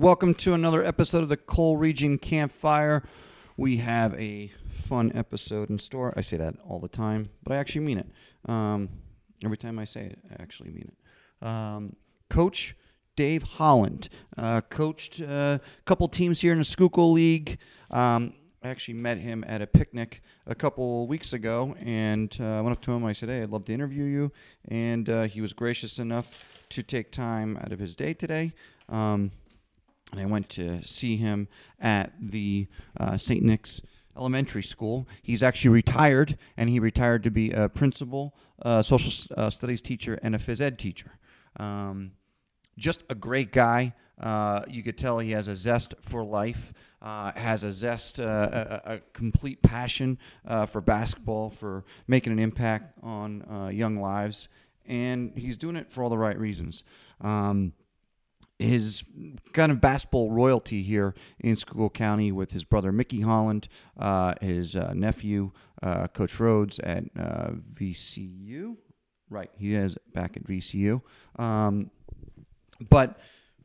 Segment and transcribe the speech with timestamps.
[0.00, 3.02] Welcome to another episode of the Coal Region Campfire.
[3.58, 6.14] We have a fun episode in store.
[6.16, 8.06] I say that all the time, but I actually mean it.
[8.50, 8.88] Um,
[9.44, 11.46] every time I say it, I actually mean it.
[11.46, 11.96] Um,
[12.30, 12.74] Coach
[13.14, 14.08] Dave Holland
[14.38, 17.58] uh, coached uh, a couple teams here in the Schuylkill League.
[17.90, 18.32] Um,
[18.62, 22.74] I actually met him at a picnic a couple weeks ago, and uh, I went
[22.74, 23.04] up to him.
[23.04, 24.32] I said, "Hey, I'd love to interview you,"
[24.66, 28.54] and uh, he was gracious enough to take time out of his day today.
[28.88, 29.32] Um,
[30.10, 32.66] and I went to see him at the
[32.98, 33.42] uh, St.
[33.42, 33.80] Nick's
[34.16, 35.08] Elementary School.
[35.22, 40.18] He's actually retired, and he retired to be a principal, uh, social uh, studies teacher,
[40.22, 41.18] and a phys ed teacher.
[41.58, 42.12] Um,
[42.76, 43.94] just a great guy.
[44.20, 48.80] Uh, you could tell he has a zest for life, uh, has a zest, uh,
[48.84, 50.18] a, a, complete passion
[50.68, 54.48] for basketball, for making an impact on young lives,
[54.86, 56.84] and he's doing it for all the right reasons.
[57.22, 57.72] Um,
[58.60, 59.04] his
[59.52, 64.76] kind of basketball royalty here in Schuylkill County with his brother Mickey Holland, uh, his
[64.76, 68.76] uh, nephew uh, Coach Rhoades at uh, VCU.
[69.30, 71.00] Right, he is back at VCU.
[71.38, 71.90] Um,
[72.88, 73.20] but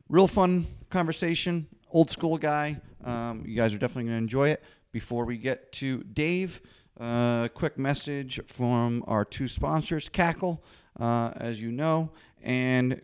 [0.08, 2.80] real fun conversation, old school guy.
[3.04, 4.62] Um, you guys are definitely going to enjoy it.
[4.92, 6.60] Before we get to Dave,
[6.98, 10.64] a uh, quick message from our two sponsors, Cackle,
[10.98, 12.10] uh, as you know,
[12.42, 13.00] and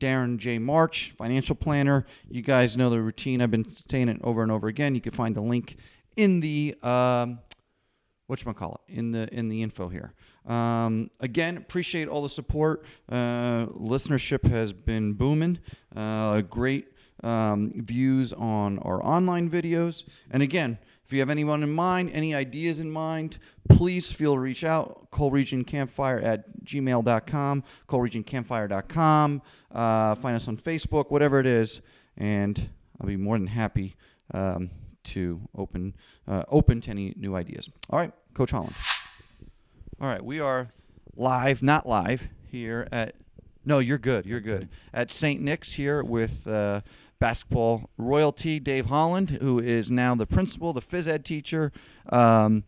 [0.00, 0.58] Darren J.
[0.58, 2.06] March, financial planner.
[2.30, 3.40] You guys know the routine.
[3.40, 4.94] I've been saying it over and over again.
[4.94, 5.76] You can find the link
[6.16, 7.40] in the um,
[8.26, 10.12] what you call it in the in the info here.
[10.46, 12.84] Um, again, appreciate all the support.
[13.08, 15.58] Uh, listenership has been booming.
[15.94, 16.88] Uh, great
[17.22, 20.04] um, views on our online videos.
[20.30, 20.78] And again,
[21.08, 25.10] if you have anyone in mind, any ideas in mind, please feel reach out.
[25.10, 29.42] Coal Region Campfire at gmail.com, coalregioncampfire.com.
[29.72, 31.80] Uh, find us on Facebook, whatever it is,
[32.18, 32.68] and
[33.00, 33.96] I'll be more than happy
[34.34, 34.68] um,
[35.04, 35.94] to open
[36.26, 37.70] uh, open to any new ideas.
[37.88, 38.74] All right, Coach Holland.
[40.02, 40.72] All right, we are
[41.16, 43.14] live, not live, here at.
[43.64, 44.26] No, you're good.
[44.26, 44.68] You're good.
[44.92, 45.40] At St.
[45.40, 46.82] Nick's here with uh,
[47.20, 51.72] basketball royalty, Dave Holland, who is now the principal, the phys ed teacher,
[52.10, 52.64] um,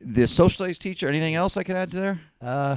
[0.00, 1.08] the social studies teacher.
[1.08, 2.20] Anything else I could add to there?
[2.40, 2.76] Uh,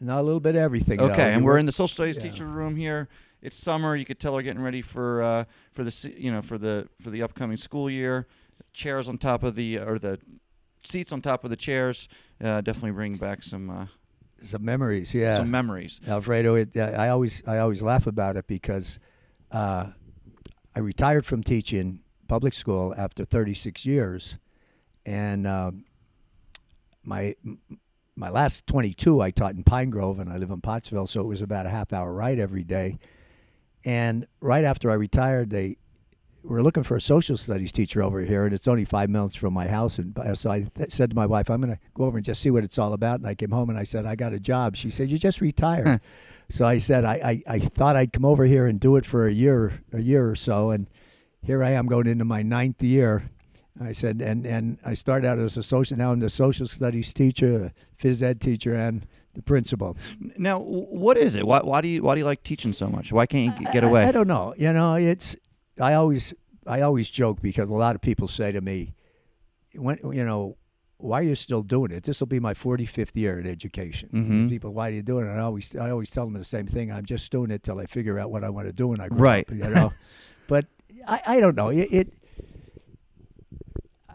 [0.00, 1.00] not a little bit of everything.
[1.00, 1.22] Okay, though.
[1.22, 2.22] and we're were- in the social studies yeah.
[2.22, 3.08] teacher room here.
[3.42, 3.96] It's summer.
[3.96, 7.10] You could tell we're getting ready for uh, for the you know for the for
[7.10, 8.26] the upcoming school year.
[8.72, 10.18] Chairs on top of the or the
[10.84, 12.08] seats on top of the chairs
[12.42, 13.86] uh, definitely bring back some uh,
[14.42, 15.12] some memories.
[15.12, 16.00] Yeah, some memories.
[16.06, 16.54] Alfredo.
[16.54, 19.00] It, I always I always laugh about it because
[19.50, 19.88] uh,
[20.74, 24.38] I retired from teaching public school after 36 years,
[25.04, 25.84] and um,
[27.04, 27.34] my
[28.14, 31.26] my last 22 I taught in Pine Grove, and I live in Pottsville, so it
[31.26, 32.98] was about a half hour ride every day.
[33.84, 35.76] And right after I retired, they
[36.44, 39.54] were looking for a social studies teacher over here, and it's only five minutes from
[39.54, 39.98] my house.
[39.98, 42.24] And uh, so I th- said to my wife, "I'm going to go over and
[42.24, 44.32] just see what it's all about." And I came home and I said, "I got
[44.32, 46.00] a job." She said, "You just retired."
[46.52, 49.26] so I said, I, I, "I thought I'd come over here and do it for
[49.26, 50.86] a year, a year or so." And
[51.40, 53.30] here I am going into my ninth year.
[53.80, 55.96] I said, and and I started out as a social.
[55.96, 59.96] Now I'm the social studies teacher, the phys ed teacher, and the principal.
[60.36, 61.46] Now, what is it?
[61.46, 63.12] Why, why do you why do you like teaching so much?
[63.12, 64.04] Why can't you get I- away?
[64.04, 64.54] I, don't know.
[64.58, 65.36] You know, it's
[65.80, 66.34] I always
[66.66, 68.94] I always joke because a lot of people say to me,
[69.74, 70.56] when you know,
[71.02, 72.04] why are you still doing it?
[72.04, 74.08] This will be my 45th year in education.
[74.12, 74.48] Mhm.
[74.48, 75.30] People, why are you doing it?
[75.30, 76.90] And I always I always tell them the same thing.
[76.92, 79.08] I'm just doing it till I figure out what I want to do when I
[79.08, 79.46] grow Right.
[79.48, 79.54] up.
[79.54, 79.92] You know,
[80.46, 80.66] but
[81.06, 81.68] I, I don't know.
[81.70, 82.12] It, it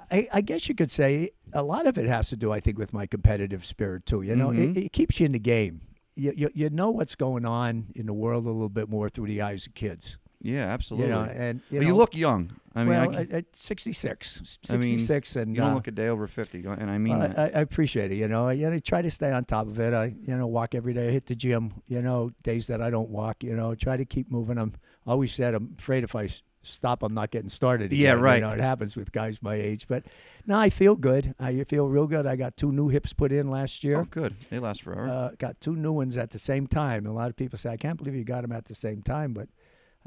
[0.09, 2.77] I, I guess you could say a lot of it has to do, I think,
[2.77, 4.21] with my competitive spirit too.
[4.21, 4.77] You know, Mhm.
[4.77, 5.81] it, it keeps you in the game.
[6.15, 9.27] You, you you know what's going on in the world a little bit more through
[9.27, 10.17] the eyes of kids.
[10.41, 11.09] Yeah, absolutely.
[11.09, 12.51] You know, and you, But you look young.
[12.75, 15.75] I mean, I well, can- at, at 66, I mean, 66, and you don't uh,
[15.75, 17.55] look a day over fifty, and I mean well, that.
[17.55, 18.15] I, I appreciate it.
[18.15, 19.93] You know, I, you know, try to stay on top of it.
[19.93, 21.07] I, you know, walk every day.
[21.07, 21.73] I hit the gym.
[21.87, 23.43] You know, days that I don't walk.
[23.43, 24.57] You know, try to keep moving.
[24.59, 24.73] I'm
[25.07, 26.27] always said I'm afraid if I
[26.67, 27.91] stop, I'm not getting started.
[27.91, 28.35] Yeah, right.
[28.35, 29.87] You know, it happens with guys my age.
[29.87, 30.03] But
[30.45, 31.33] no, I feel good.
[31.39, 32.25] I feel real good.
[32.25, 34.01] I got two new hips put in last year.
[34.01, 34.35] oh, good.
[34.49, 35.07] They last forever.
[35.07, 37.05] Uh, got two new ones at the same time.
[37.05, 39.33] A lot of people say, I can't believe you got them at the same time.
[39.33, 39.49] But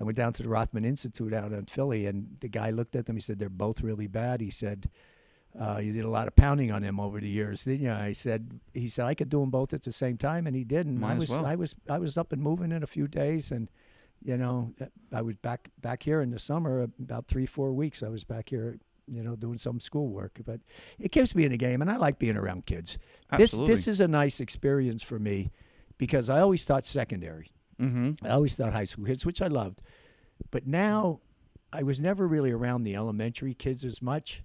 [0.00, 3.06] I went down to the Rothman Institute out in Philly, and the guy looked at
[3.06, 3.16] them.
[3.16, 4.40] He said, They're both really bad.
[4.40, 4.88] He said,
[5.60, 7.92] uh, You did a lot of pounding on them over the years, didn't you?
[7.92, 10.46] I said, He said, I could do them both at the same time.
[10.46, 10.86] And he did.
[10.86, 11.46] And Might I was, well.
[11.46, 13.52] I, was, I was up and moving in a few days.
[13.52, 13.68] And,
[14.24, 14.72] you know,
[15.12, 18.02] I was back back here in the summer, about three, four weeks.
[18.02, 18.78] I was back here
[19.12, 20.38] you know, doing some schoolwork.
[20.46, 20.60] But
[20.98, 22.96] it keeps me in the game, and I like being around kids.
[23.32, 23.74] Absolutely.
[23.74, 25.50] This this is a nice experience for me
[25.98, 27.50] because I always thought secondary.
[27.80, 28.26] Mm-hmm.
[28.26, 29.82] I always thought high school kids, which I loved.
[30.50, 31.20] But now
[31.72, 34.42] I was never really around the elementary kids as much,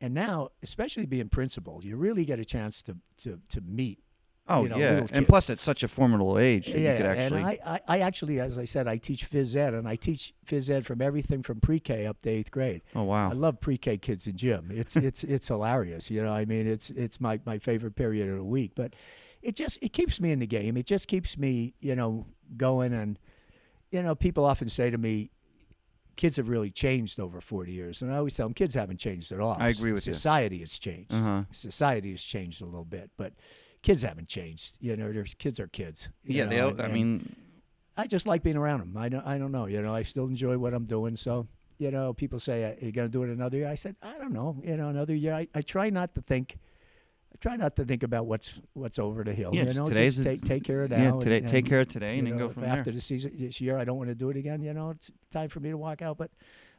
[0.00, 4.00] and now, especially being principal, you really get a chance to to to meet.
[4.48, 7.06] Oh you know, yeah, and plus it's such a formidable age that yeah, you could
[7.06, 7.40] actually.
[7.40, 10.34] and I, I, I actually, as I said, I teach phys ed, and I teach
[10.44, 12.82] phys ed from everything from pre-K up to eighth grade.
[12.96, 13.30] oh wow.
[13.30, 14.70] I love pre-K kids in gym.
[14.72, 16.10] It's it's it's hilarious.
[16.10, 18.72] You know, I mean, it's it's my, my favorite period of the week.
[18.74, 18.94] But
[19.42, 20.76] it just it keeps me in the game.
[20.76, 22.26] It just keeps me, you know,
[22.56, 22.92] going.
[22.92, 23.18] And
[23.90, 25.30] you know, people often say to me,
[26.16, 29.32] kids have really changed over 40 years, and I always tell them, kids haven't changed
[29.32, 29.56] at all.
[29.58, 30.14] I agree with you.
[30.14, 31.12] Society has changed.
[31.14, 31.44] Uh-huh.
[31.50, 33.32] Society has changed a little bit, but
[33.82, 34.76] kids haven't changed.
[34.80, 36.08] You know, there's kids are kids.
[36.24, 36.68] yeah, know, they.
[36.68, 37.36] and- I mean,
[37.96, 38.96] I just like being around them.
[38.96, 39.66] I don't, I don't know.
[39.66, 41.14] You know, I still enjoy what I'm doing.
[41.14, 41.46] So,
[41.78, 44.16] you know, people say, "Are you going to do it another year?" I said, "I
[44.16, 44.56] don't know.
[44.64, 46.56] You know, another year." I, I try not to think.
[47.32, 49.50] I try not to think about what's what's over the hill.
[49.52, 50.96] Yeah, you know, today's just take take care of now.
[50.96, 52.78] yeah, today and, take care of today and then know, go from after there.
[52.80, 54.62] After the season this year, I don't want to do it again.
[54.62, 56.18] You know, it's time for me to walk out.
[56.18, 56.30] But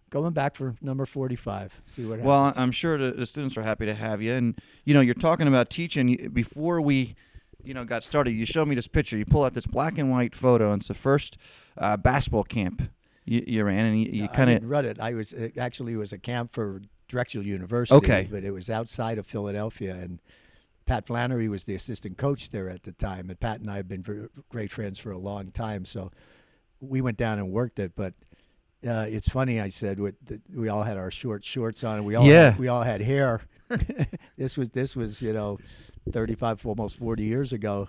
[0.09, 2.27] going back for number forty-five, see what happens.
[2.27, 2.53] Well.
[2.55, 5.47] I'm sure the, the students are happy to have you, and you know, you're talking
[5.47, 6.29] about teaching.
[6.31, 7.15] Before we,
[7.63, 9.17] you know, got started, you showed me this picture.
[9.17, 11.37] You pull out this black and white photo, and it's the first
[11.77, 12.83] uh, basketball camp
[13.25, 14.99] you, you ran, and you, you I kind of run it.
[14.99, 17.95] I was it actually was a camp for Drexel University.
[17.95, 18.27] Okay.
[18.29, 20.19] but it was outside of Philadelphia, and
[20.85, 23.29] Pat Flannery was the assistant coach there at the time.
[23.29, 26.11] And Pat and I have been great friends for a long time, so
[26.81, 27.93] we went down and worked it.
[27.95, 28.13] But
[28.87, 29.61] uh, it's funny.
[29.61, 32.51] I said with the, we all had our short shorts on, and we all Yeah.
[32.51, 33.41] had, we all had hair.
[34.37, 35.57] this was this was you know,
[36.11, 37.87] thirty five almost forty years ago.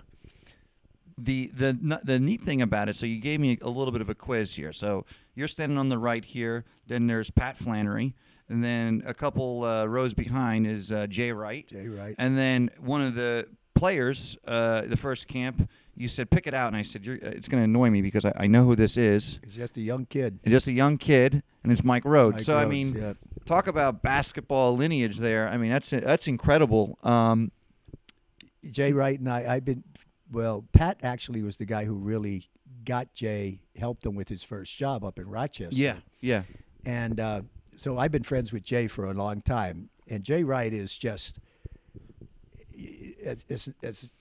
[1.17, 2.95] the the the neat thing about it.
[2.95, 4.71] So you gave me a little bit of a quiz here.
[4.73, 5.05] So
[5.35, 6.63] you're standing on the right here.
[6.87, 8.15] Then there's Pat Flannery,
[8.49, 11.67] and then a couple uh, rows behind is uh, Jay Wright.
[11.67, 12.15] Jay Wright.
[12.17, 16.67] And then one of the players, uh, the first camp, you said pick it out,
[16.67, 18.75] and I said You're, uh, it's going to annoy me because I, I know who
[18.75, 19.39] this is.
[19.43, 20.39] He's just a young kid.
[20.43, 22.33] It's just a young kid, and it's Mike Rhoades.
[22.33, 23.13] Mike so I mean, yeah.
[23.45, 25.47] talk about basketball lineage there.
[25.47, 26.97] I mean, that's that's incredible.
[27.03, 27.51] Um,
[28.69, 29.83] Jay Wright and I, I've been,
[30.31, 32.49] well, Pat actually was the guy who really
[32.83, 35.75] got Jay, helped him with his first job up in Rochester.
[35.75, 36.43] yeah, yeah,
[36.85, 37.41] And uh,
[37.77, 39.89] so I've been friends with Jay for a long time.
[40.09, 41.39] And Jay Wright is just,
[43.23, 44.13] as, as, as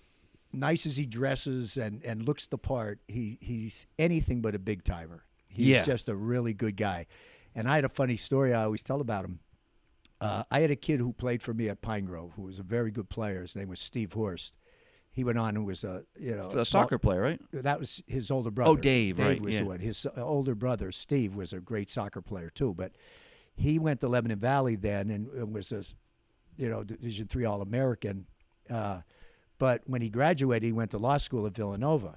[0.52, 4.84] nice as he dresses and, and looks the part, he, he's anything but a big
[4.84, 5.24] timer.
[5.48, 5.82] He's Yeah.
[5.82, 7.06] just a really good guy.
[7.54, 9.40] And I had a funny story I always tell about him.
[10.20, 12.62] Uh, I had a kid who played for me at Pine Grove who was a
[12.62, 13.42] very good player.
[13.42, 14.56] His name was Steve Horst.
[15.12, 17.40] He went on and was a you know a soccer player, right?
[17.52, 18.72] that was his older brother.
[18.72, 19.60] Oh, Dave, Dave right, was yeah.
[19.60, 19.78] the one.
[19.78, 22.74] His older brother, Steve, was a great soccer player too.
[22.74, 22.92] But
[23.56, 25.82] he went to Lebanon Valley then and, and was a,
[26.56, 28.26] you know, Division three All American.
[28.68, 29.00] Uh,
[29.58, 32.16] but when he graduated, he went to law school at Villanova.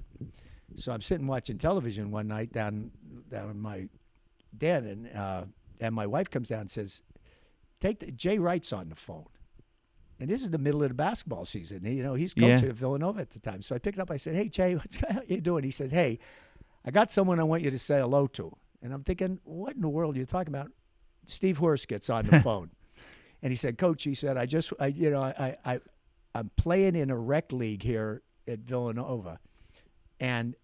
[0.76, 2.92] So I'm sitting watching television one night down
[3.30, 3.88] down in my
[4.58, 5.44] den, and uh,
[5.80, 7.04] and my wife comes down and says,
[7.80, 9.26] "Take the, Jay Wright's on the phone."
[10.20, 11.86] And this is the middle of the basketball season.
[11.86, 12.56] You know, he's Yeah.
[12.56, 13.62] coaching at Villanova at the time.
[13.62, 14.10] So I picked it up.
[14.12, 16.20] I said, "Hey, Jay, what's how you doing?" He said, "Hey,
[16.84, 19.82] I got someone I want you to say hello to." And I'm thinking, "What in
[19.82, 20.72] the world are you talking about?"
[21.28, 22.72] Steve Horst gets on the phone,
[23.44, 25.80] and he said, "Coach," he said, "I just, I, you know, I, I,
[26.34, 29.40] I'm playing in a rec league here at Villanova,
[30.20, 30.56] and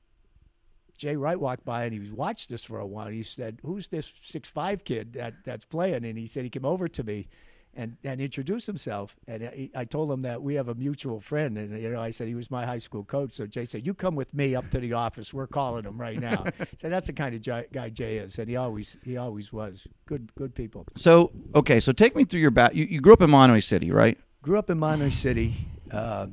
[0.98, 3.07] Jay Wright walked by and he watched us for a while.
[3.07, 6.50] And He said, "Who's this six five kid that that's playing?" And he said he
[6.50, 7.27] came over to me.
[7.75, 11.58] And, and introduced himself, and I, I told him that we have a mutual friend,
[11.58, 13.34] and you know I said he was my high school coach.
[13.34, 15.34] So Jay said, "You come with me up to the office.
[15.34, 16.46] We're calling him right now."
[16.77, 19.88] so that's the kind of guy guy Jay is, and he always he always was
[20.06, 20.86] good good people.
[20.96, 22.75] So okay, so take me through your back.
[22.75, 24.20] You, you grew up in Mahanoy City, right?
[24.44, 25.56] grew up in Mahanoy City.
[25.89, 26.27] Uh,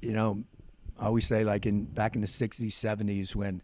[0.00, 0.44] you know,
[0.98, 3.60] I always say like in back in the '60s, '70s when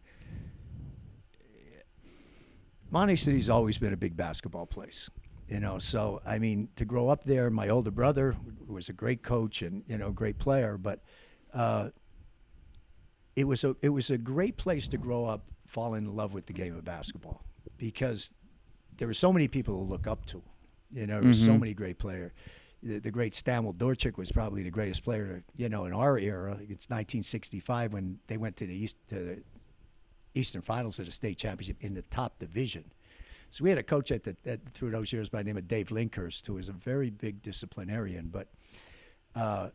[2.92, 5.08] Mahanoy City's always been a big basketball place.
[5.48, 8.36] You know, so I mean, to grow up there, my older brother
[8.66, 11.00] was a great coach and you know, great player, but
[11.54, 11.90] uh,
[13.36, 16.46] it was a it was a great place to grow up, fall in love with
[16.46, 17.44] the game of basketball
[17.78, 18.32] because
[18.96, 20.42] there were so many people to look up to.
[20.92, 22.32] You know, there were so many great players.
[22.82, 26.52] The, the great Stan Wlodarczyk was probably the greatest player, you know, in our era.
[26.52, 29.42] It's 1965 when they went to the East to the
[30.34, 32.84] Eastern Finals of the state championship in the top division.
[33.50, 35.66] So we had a coach at the at, through those years by the name of
[35.68, 38.28] Dave Linkhurst, who was a very big disciplinarian.
[38.28, 38.48] But
[39.34, 39.70] uh,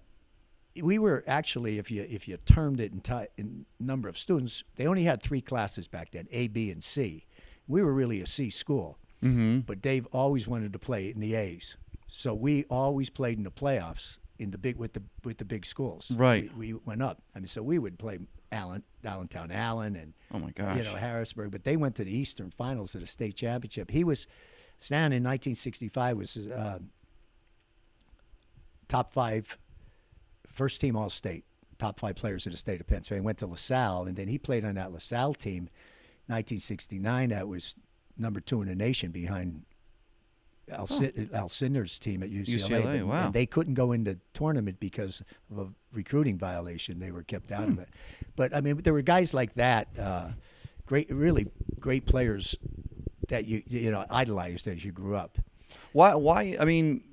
[0.82, 4.64] we were actually, if you if you termed it in, ti in number of students,
[4.76, 7.26] they only had three classes back then: A, B, and C.
[7.68, 9.60] We were really a C school, Mm-hmm.
[9.60, 13.52] but Dave always wanted to play in the A's, so we always played in the
[13.52, 16.16] playoffs in the big with the with the big schools.
[16.18, 16.52] Right.
[16.58, 17.22] We, we went up.
[17.36, 18.18] I mean, so we would play
[18.52, 20.78] Allen, Allentown Allen, and Oh my gosh.
[20.78, 23.92] you know Harrisburg, but they went to the Eastern Finals of the state championship.
[23.92, 24.28] He was
[24.78, 26.80] Stan in 1965 was uh,
[28.88, 29.58] top five,
[30.48, 31.46] first team All State,
[31.78, 33.24] top five players in the state of Pennsylvania.
[33.24, 35.70] Went to LaSalle, and then he played on that LaSalle team,
[36.28, 37.30] 1969.
[37.30, 37.76] That was
[38.18, 39.64] number two in the nation behind.
[40.72, 40.88] Al,
[41.34, 43.26] Alcindor's team at UCLA, UCLA, but- wow.
[43.26, 47.00] and they couldn't go into tournament because of a recruiting violation.
[47.00, 47.90] They were kept out of it.
[48.36, 50.30] But I mean, there were guys like that, uh,
[50.86, 51.48] great, really
[51.80, 52.56] great players
[53.28, 55.38] that you you know idolized as you grew up.
[55.94, 56.16] Why?
[56.16, 56.56] Why?
[56.60, 57.04] I mean,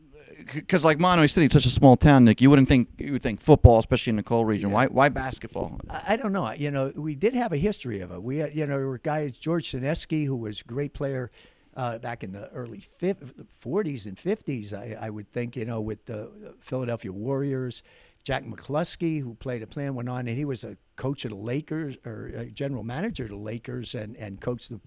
[0.54, 2.40] because like Mahanoy City, such a small town, Nick.
[2.40, 4.70] You wouldn't think you would think football, especially in the coal region.
[4.70, 4.86] Why?
[4.86, 5.80] Why basketball?
[5.88, 6.52] I, I don't know.
[6.52, 8.22] You know, we did have a history of it.
[8.22, 11.30] We had, you know, there were guys George Senesky, who was a great player.
[11.78, 13.32] Uh, back in the early fif-
[13.64, 17.84] 40s and 50s, I, I would think, you know, with the Philadelphia Warriors,
[18.24, 21.36] Jack McCloskey, who played a plan, went on, and he was a coach of the
[21.36, 24.80] Lakers or a general manager of the Lakers and, and coached the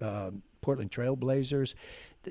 [0.00, 1.74] um, Portland Trail Blazers.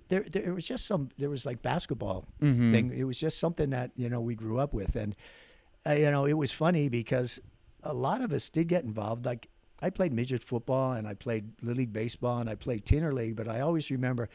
[0.08, 2.26] There, there was just some, there was like basketball
[2.72, 2.92] thing.
[2.92, 4.96] It was just something that, you know, we grew up with.
[4.96, 5.16] And,
[5.86, 7.40] uh, you know, it was funny because
[7.84, 9.24] a lot of us did get involved.
[9.26, 9.50] Like,
[9.82, 13.36] I played midget football and I played Little League baseball and I played Tinner League,
[13.36, 14.30] but I always remember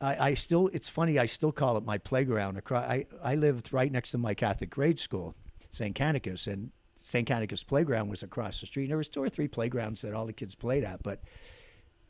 [0.00, 2.56] I, I still, it's funny, I still call it my playground.
[2.56, 5.34] Across, I, I lived right next to my Catholic grade school,
[5.70, 5.94] St.
[5.94, 6.70] Canicus, and
[7.02, 7.28] St.
[7.28, 8.84] Canicus playground was across the street.
[8.84, 11.20] And there was two or three playgrounds that all the kids played at, but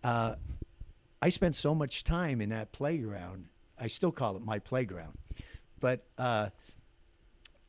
[0.05, 0.37] uh,
[1.21, 3.47] I spent so much time in that playground.
[3.79, 5.19] I still call it my playground.
[5.81, 6.51] But uh,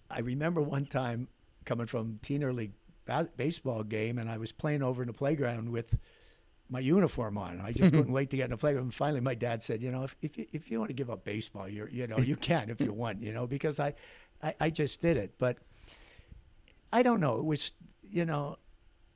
[0.09, 1.29] I remember one time
[1.65, 2.73] coming from Teen League
[3.05, 5.97] ba- baseball game, and I was playing over in the playground with
[6.69, 7.59] my uniform on.
[7.61, 8.85] I just couldn't wait to get in the playground.
[8.85, 11.09] And finally, my dad said, "You know, if if you, if you want to give
[11.09, 13.93] up baseball, you're you know you can if you want, you know, because I,
[14.41, 15.57] I I just did it, but
[16.93, 17.37] I don't know.
[17.37, 17.73] It was
[18.09, 18.57] you know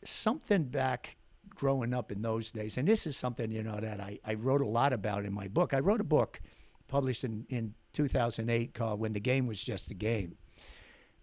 [0.04, 1.18] something back
[1.50, 4.62] growing up in those days, and this is something you know that I I wrote
[4.62, 5.74] a lot about in my book.
[5.74, 6.42] I wrote a book
[6.88, 10.36] published in in 2008 called "When the Game Was Just a Game,"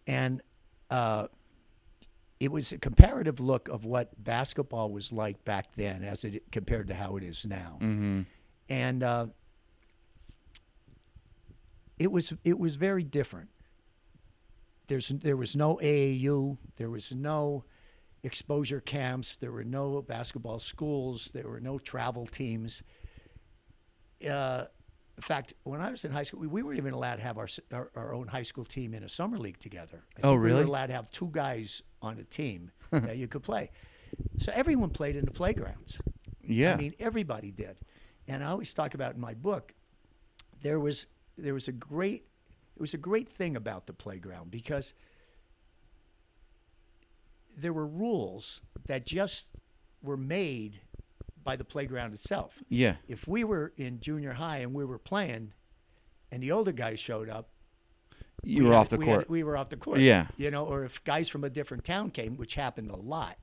[0.07, 0.41] and
[0.91, 1.27] uh,
[2.43, 6.89] it was a comparative look of what basketball was like back then as it compared
[6.89, 7.79] to how it is now.
[7.81, 8.23] Mm-hmm.
[8.69, 9.27] And uh,
[11.99, 13.49] it was it was very different.
[14.89, 17.65] There's there was no AAU, there was no
[18.25, 22.83] exposure camps, there were no basketball schools, there were no travel teams.
[24.29, 24.65] Uh,
[25.17, 27.39] in fact, when I was in high school, we, we weren't even allowed to have
[27.39, 30.03] our, our our own high school team in a summer league together.
[30.17, 30.61] I Oh, think We really?
[30.65, 33.71] were allowed to have two guys on a team that you could play.
[34.39, 36.01] So everyone played in the playgrounds.
[36.45, 36.75] Yeah.
[36.75, 37.77] I mean, everybody did.
[38.29, 39.73] And I always talk about in my book,
[40.63, 41.07] there was
[41.39, 42.27] there was a great
[42.77, 44.95] it was a great thing about the playground because
[47.57, 49.61] there were rules that just
[50.03, 50.81] were made
[51.45, 52.63] by the playground itself.
[52.69, 52.97] yeah.
[53.09, 55.53] If we were in junior high and we were playing
[56.31, 57.51] and the older guys showed up,
[58.45, 59.31] You we were had- off the we had- court.
[59.31, 60.01] we were off the court.
[60.01, 60.27] Yeah.
[60.37, 63.39] You know, or if guys from a different town came, which happened a lot,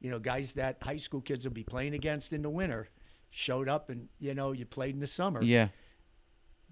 [0.00, 2.88] you know, guys that high school kids would be playing against in the winter
[3.30, 5.42] showed up and, you know, you played in the summer.
[5.42, 5.68] yeah.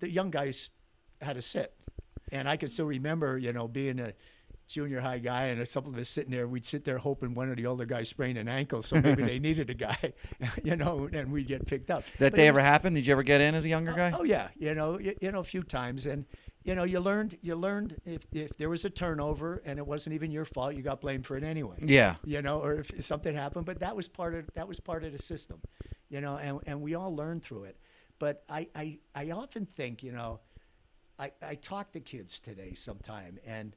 [0.00, 0.70] The young guys
[1.20, 1.74] had to sit.
[2.32, 4.14] And I could still remember, you know, being a
[4.66, 7.56] junior high guy and some of us sitting there, we'd sit there hoping one of
[7.56, 10.12] the older guys sprained an ankle, so maybe they needed a guy,
[10.64, 12.04] you know, and we'd get picked up.
[12.18, 12.96] That But day it ever was- happened?
[12.96, 14.12] Did you ever get in as a younger oh, guy?
[14.18, 16.24] Oh yeah, you know, you, you know, a few times, and
[16.62, 20.14] you know, you learned, you learned if if there was a turnover and it wasn't
[20.14, 21.76] even your fault, you got blamed for it anyway.
[21.80, 22.16] Yeah.
[22.24, 25.12] You know, or if something happened, but that was part of that was part of
[25.12, 25.60] the system,
[26.08, 27.78] you know, and and we all learned through it.
[28.18, 30.40] But I I, I often think, you know,
[31.18, 33.74] I I talk to kids today sometime, and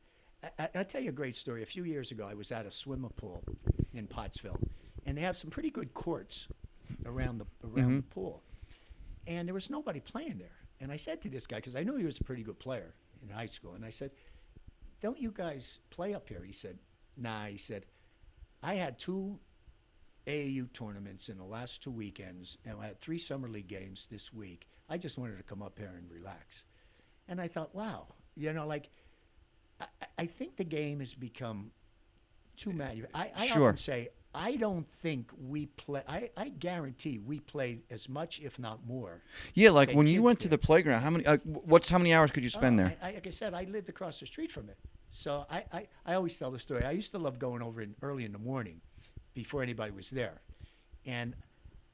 [0.59, 1.63] I, I'll tell you a great story.
[1.63, 3.43] A few years ago, I was at a swimming pool
[3.93, 4.59] in Pottsville,
[5.05, 6.49] and they have some pretty good courts
[7.05, 8.09] around the around the mm-hmm.
[8.09, 8.43] pool
[9.27, 10.62] and there was nobody playing there.
[10.83, 12.93] And I said to this guy, because I knew he was a pretty good player
[13.23, 14.11] in high school, and I said,
[15.01, 16.43] Don't you guys play up here?
[16.45, 16.77] He said,
[17.15, 17.45] Nah.
[17.45, 17.85] He said,
[18.61, 19.39] I had two
[20.27, 24.33] AAU tournaments in the last two weekends, and I had three summer league games this
[24.33, 24.67] week.
[24.89, 26.65] I just wanted to come up here and relax.
[27.29, 28.89] And I thought, wow, you know, like,
[29.79, 29.85] I,
[30.19, 31.71] I think the game has become
[32.57, 33.03] too uh, many.
[33.13, 33.63] I, I Sure.
[33.69, 36.01] often say, I don't think we play.
[36.07, 39.21] I, I guarantee we played as much, if not more.
[39.53, 41.25] Yeah, like when you went to the playground, how many?
[41.25, 42.95] Uh, what's how many hours could you spend Oh, there?
[43.01, 44.77] I, I, like I said, I lived across the street from it.
[45.11, 46.83] So I, I, I always tell the story.
[46.83, 48.81] I used to love going over in early in the morning
[49.35, 50.41] before anybody was there.
[51.05, 51.35] And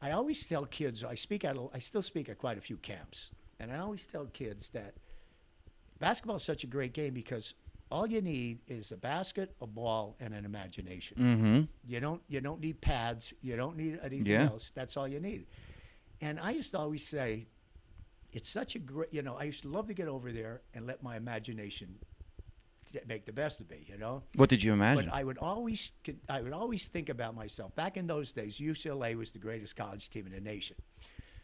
[0.02, 2.78] I always tell kids, I speak at, a- I still speak at quite a few
[2.78, 3.32] camps.
[3.60, 4.94] And I always tell kids that
[6.00, 7.54] basketball is such a great game because
[7.92, 11.18] all you need is a basket, a ball, and an imagination.
[11.20, 11.62] Mm-hmm.
[11.92, 13.34] You don't you don't need pads.
[13.42, 14.46] You don't need anything Yeah.
[14.46, 14.72] else.
[14.76, 15.48] That's all you need.
[16.22, 17.48] And I used to always say,
[18.32, 19.12] it's such a great.
[19.14, 21.96] You know, I used to love to get over there and let my imagination
[22.92, 23.86] t- make the best of me.
[23.88, 24.22] You know.
[24.36, 25.06] What did you imagine?
[25.06, 25.92] But I would always,
[26.30, 27.76] I would always think about myself.
[27.76, 30.76] Back in those days, UCLA was the greatest college team in the nation.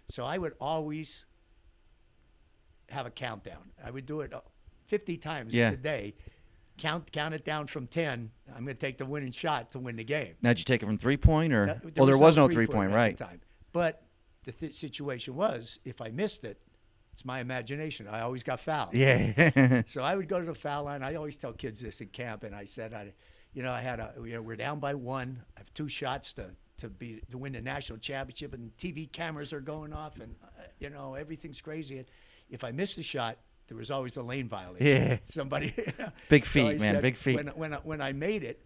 [0.09, 1.25] So I would always
[2.89, 3.71] have a countdown.
[3.83, 4.41] I would do it uh,
[4.85, 5.71] 50 times Yeah.
[5.71, 6.13] a day.
[6.77, 8.31] Count, count it down from 10.
[8.49, 10.35] I'm going to take the winning shot to win the game.
[10.41, 11.67] now, did you take it from three point or?
[11.67, 13.17] That- well, there was no three three-point point, right?
[13.17, 13.41] time.
[13.71, 14.03] But
[14.43, 16.59] the th- situation was, if I missed it,
[17.13, 18.07] it's my imagination.
[18.09, 18.93] I always got fouled.
[18.93, 19.83] Yeah.
[19.85, 21.01] So I would go to the foul line.
[21.01, 23.13] I always tell kids this in camp, and I said, I,
[23.53, 25.41] you know, I had a, you know, we're down by one.
[25.55, 29.53] I have two shots to to be to win the national championship, and TV cameras
[29.53, 31.99] are going off, and uh, you know everything's crazy.
[31.99, 32.07] And
[32.49, 33.37] if I missed the shot,
[33.67, 34.87] there was always a lane violation.
[34.87, 35.17] Yeah.
[35.23, 35.73] Somebody.
[36.29, 37.35] Big feet, I man, said, big feet.
[37.35, 38.61] When when I, when I made it.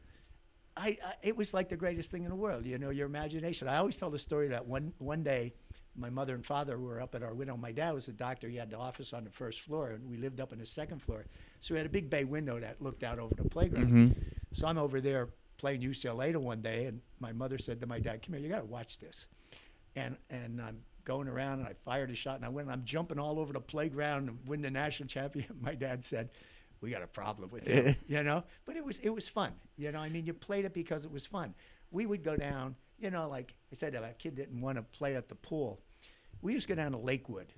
[0.77, 3.67] I, I, it was like the greatest thing in the world, you know, your imagination.
[3.67, 5.53] I always tell the story that one one day,
[5.93, 7.57] my mother and father were up at our window.
[7.57, 10.15] My dad was a doctor; he had the office on the first floor, and we
[10.15, 11.25] lived up on the second floor.
[11.59, 13.91] So we had a big bay window that looked out over the playground.
[13.91, 14.15] Mhm.
[14.53, 17.99] So I'm over there playing UCLA to one day, and my mother said to my
[17.99, 19.27] dad, "Come here, you got to watch this."
[19.97, 22.83] And and I'm going around, and I fired a shot, and I went, and I'm
[22.85, 25.55] jumping all over the playground and win the national championship.
[25.61, 26.29] My dad said,
[26.81, 28.43] "We got a problem with it," you know.
[28.65, 29.99] But it was it was fun, you know.
[29.99, 31.53] I mean, you played it because it was fun.
[31.91, 34.83] We would go down, you know, like I said, if a kid didn't want to
[34.83, 35.81] play at the pool,
[36.41, 37.51] we used to go down to Lakewood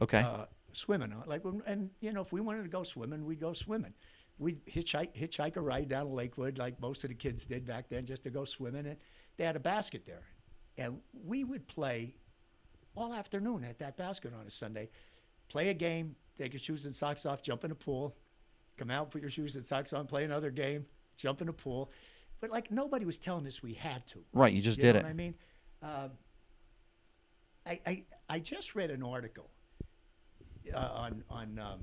[0.00, 0.18] Okay.
[0.20, 1.12] uh, swimming.
[1.12, 3.92] uh, Like, and you know, if we wanted to go swimming, we'd go swimming.
[4.38, 7.88] We'd hitchhike, hitchhike a ride down to Lakewood, like most of the kids did back
[7.88, 8.86] then, just to go swimming.
[8.86, 8.96] And
[9.36, 10.22] they had a basket there,
[10.78, 12.14] and we would play
[12.94, 14.88] all afternoon at that basket on a Sunday.
[15.48, 18.16] Play a game, take your shoes and socks off, jump in the pool,
[18.76, 21.90] come out, put your shoes and socks on, play another game, jump in the pool.
[22.40, 24.18] But like nobody was telling us we had to.
[24.32, 24.52] right.
[24.52, 25.04] You just You did it.
[25.04, 25.34] I mean,
[25.82, 26.10] um,
[27.66, 29.48] I, I I just read an article
[30.74, 31.80] uh, on on um,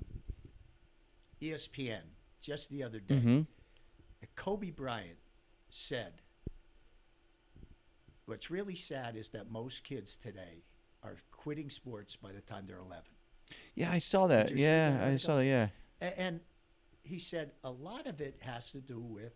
[1.41, 2.01] ESPN
[2.41, 3.15] just the other day.
[3.15, 3.47] Mhm.
[4.35, 5.17] Kobe Bryant
[5.69, 6.21] said,
[8.25, 10.63] "What's really sad is that most kids today
[11.39, 13.03] quitting sports by the time they're 11."
[13.75, 14.47] Yeah, I saw that.
[14.47, 15.45] Did you see Yeah, that I saw that.
[15.45, 15.69] Yeah.
[16.01, 16.39] And
[17.01, 19.33] he said a lot of it has to do with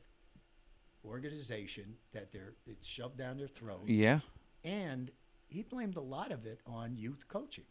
[1.06, 3.82] organization that they're it's shoved down their throat.
[3.88, 4.20] Yeah.
[4.64, 5.12] And
[5.48, 7.66] he blamed a lot of it on youth coaching.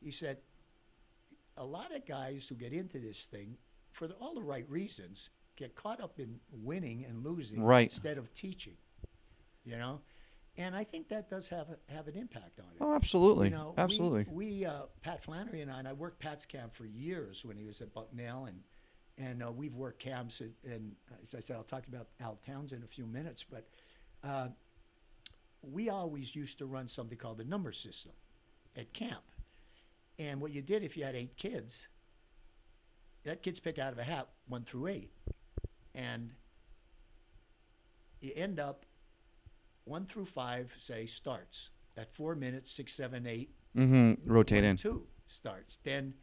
[0.00, 0.38] He said
[1.56, 3.56] a lot of guys who get into this thing
[3.92, 7.82] for the, all the right reasons get caught up in winning and losing Right.
[7.84, 8.76] instead of teaching.
[9.64, 10.00] You know?
[10.60, 12.76] And I think that does have a, have an impact on it.
[12.82, 13.48] Oh, absolutely.
[13.48, 14.26] You know, we- absolutely.
[14.30, 17.64] We, uh, Pat Flannery and I, and I worked Pat's camp for years when he
[17.64, 18.60] was at Bucknell, and
[19.16, 20.42] and uh, we've worked camps.
[20.42, 20.92] At, and
[21.22, 23.68] as I said, I'll talk about Al Towns in a few minutes, but
[24.22, 24.48] uh,
[25.62, 28.12] we always used to run something called the number system
[28.76, 29.22] at camp.
[30.18, 31.88] And what you did if you had eight kids,
[33.24, 35.12] that kids pick out of a hat one through eight,
[35.94, 36.32] and
[38.20, 38.84] you end up
[39.84, 44.30] one through five say starts at four minutes, six, seven, eight, Mm-hmm.
[44.30, 44.76] Rotate in.
[44.76, 45.78] Two starts.
[45.84, 46.14] Then,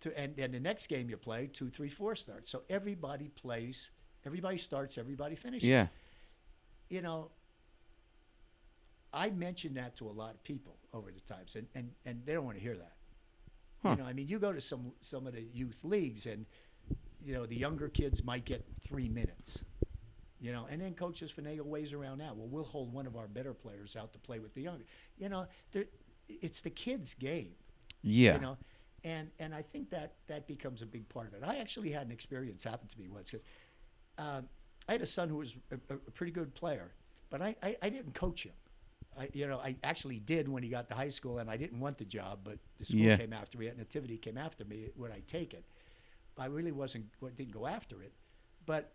[0.00, 2.50] to and then the next game you play, two, three, four starts.
[2.50, 3.90] So everybody plays.
[4.24, 4.98] Everybody starts.
[4.98, 5.68] Everybody finishes.
[5.68, 5.86] Yeah.
[6.88, 7.30] You know,
[9.12, 12.34] I mentioned that to a lot of people over the times, and and, and they
[12.34, 12.92] don't want to hear that.
[13.82, 13.90] Huh.
[13.90, 16.44] You know, I mean, you go to some some of the youth leagues, and
[17.24, 19.64] you know the younger kids might get three minutes.
[20.40, 22.36] You know, and then coaches finagle ways around that.
[22.36, 24.84] Well, we'll hold one of our better players out to play with the younger.
[25.16, 25.46] You know,
[26.28, 27.52] it's the kids' game
[28.02, 28.34] Yeah.
[28.34, 28.56] you know
[29.04, 32.04] and and i think that that becomes a big part of it i actually had
[32.06, 33.44] an experience happen to me once because
[34.18, 34.48] um,
[34.88, 36.90] i had a son who was a, a pretty good player
[37.30, 38.54] but I, I, I didn't coach him
[39.18, 41.80] I, you know, I actually did when he got to high school, and I didn't
[41.80, 43.16] want the job, but the school Yeah.
[43.16, 43.70] came after me.
[43.74, 44.90] Nativity came after me.
[44.96, 45.64] Would I take it?
[46.36, 47.06] I really wasn't.
[47.22, 48.12] wa- Didn't go after it,
[48.66, 48.92] but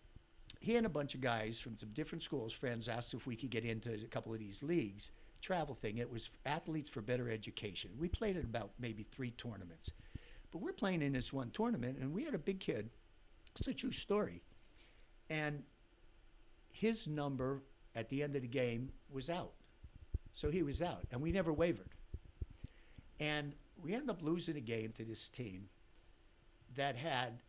[0.62, 3.50] he and a bunch of guys from some different schools, friends, asked if we could
[3.50, 5.10] get into a couple of these leagues.
[5.42, 5.98] Travel thing.
[5.98, 7.90] It was athletes for better education.
[8.00, 9.92] We played at about maybe three tournaments,
[10.52, 12.92] but we're playing in this one tournament, and we had a big kid.
[13.56, 14.44] It's a true story,
[15.32, 15.64] and
[16.72, 17.64] his number
[17.96, 19.54] at the end of the game was out,
[20.32, 21.90] so he was out, and we never wavered.
[23.20, 25.70] And we ended up losing a game to this team
[26.76, 27.40] that had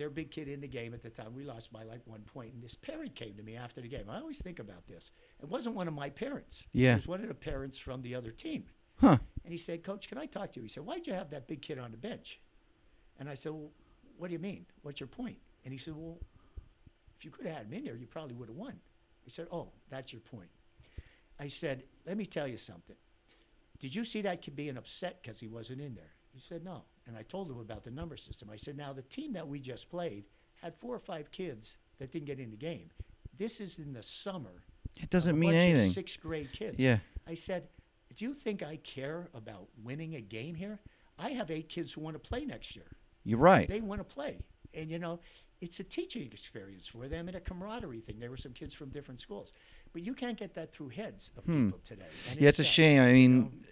[0.00, 1.34] their big kid in the game at the time.
[1.34, 4.04] We lost by like one point, and this parent came to me after the game.
[4.08, 5.12] I always think about this.
[5.42, 6.66] It wasn't one of my parents.
[6.72, 6.94] Yeah.
[6.94, 8.64] It was one of the parents from the other team.
[9.00, 9.18] Huh.
[9.44, 10.62] And he said, Coach, can I talk to you?
[10.64, 12.40] He said, Why'd you have that big kid on the bench?
[13.20, 13.70] And I said, well,
[14.16, 14.64] what do you mean?
[14.82, 15.36] What's your point?
[15.64, 16.18] And he said, well,
[17.18, 18.74] if you could have had him in there, you probably would have won.
[19.22, 20.48] He said, oh, that's your point.
[21.38, 22.96] I said, let me tell you something.
[23.78, 26.14] Did you see that kid being upset because he wasn't in there?
[26.32, 26.84] He said, no.
[27.10, 28.48] And I told him about the number system.
[28.52, 30.24] I said, now the team that we just played
[30.62, 32.88] had four or five kids that didn't get in the game.
[33.36, 34.62] This is in the summer.
[35.02, 35.90] It doesn't mean anything.
[35.90, 36.78] sixth grade kids.
[36.78, 36.98] Yeah.
[37.26, 37.66] I said,
[38.16, 40.78] do you think I care about winning a game here?
[41.18, 42.86] I have eight kids who want to play next year.
[43.24, 43.68] You're right.
[43.68, 44.38] They want to play.
[44.72, 45.18] And, you know,
[45.60, 48.20] it's a teaching experience for them and a camaraderie thing.
[48.20, 49.52] There were some kids from different schools.
[49.92, 52.04] But you can't get that through heads of people today.
[52.28, 52.44] And Hmm.
[52.44, 53.02] yeah, it's a shame.
[53.02, 53.64] I mean,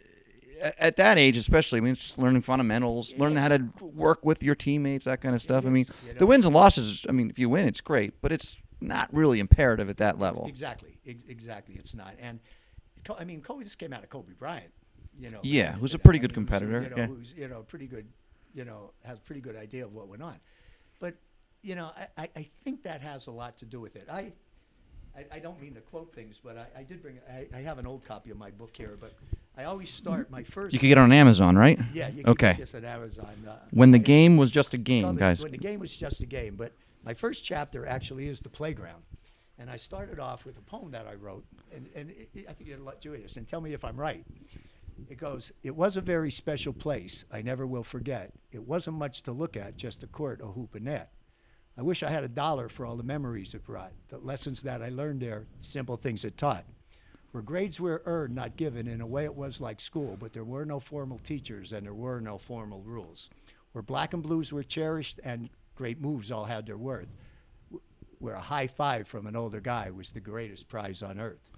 [0.79, 4.43] at that age, especially, I mean, it's just learning fundamentals, learning how to work with
[4.43, 5.67] your teammates, that kind of stuff.
[5.67, 7.05] I mean, you the wins and losses.
[7.09, 10.47] I mean, if you win, it's great, but it's not really imperative at that level.
[10.47, 10.99] Exactly.
[11.05, 11.77] Exactly.
[11.79, 12.15] It's not.
[12.21, 12.41] And,
[13.19, 14.73] I mean, Kobe just came out of Kobe Bryant.
[15.19, 17.07] You know, Yeah, who's a pretty I good mean, competitor, You know, yeah.
[17.07, 18.07] who's you know pretty good.
[18.55, 20.37] You know, has a pretty good idea of what went on.
[21.01, 21.17] But
[21.63, 24.07] you know, I, I, I think that has a lot to do with it.
[24.11, 24.33] I.
[25.17, 27.19] I, I don't mean to quote things, but I, I did bring.
[27.29, 29.15] I, I have an old copy of my book here, but
[29.59, 30.73] I always start my first.
[30.73, 31.79] You could get it on Amazon, right?
[31.93, 32.53] Yeah, you Okay.
[32.53, 33.35] get this on Amazon.
[33.47, 35.43] Uh, When the I- game was just a game, the- guys.
[35.43, 39.03] When the game was just a game, but my first chapter actually is the playground,
[39.59, 41.45] and I started off with a poem that I wrote,
[41.75, 44.25] and, and it, I think you'll enjoy this, and tell me if I'm right.
[45.09, 47.25] It goes, "It was a very special place.
[47.33, 48.33] I never will forget.
[48.53, 51.13] It wasn't much to look at, just a court, a hoop, and net.
[51.77, 54.83] I wish I had a dollar for all the memories it brought, the lessons that
[54.83, 56.65] I learned there, simple things it taught."
[57.33, 60.45] Where grades were earned, not given, in a way it was like school, but there
[60.45, 63.29] were no formal teachers and there were no formal rules.
[63.73, 67.09] Where black and blues were cherished and great moves all had their worth.
[68.19, 71.51] Where a high five from an older guy was the greatest prize on earth.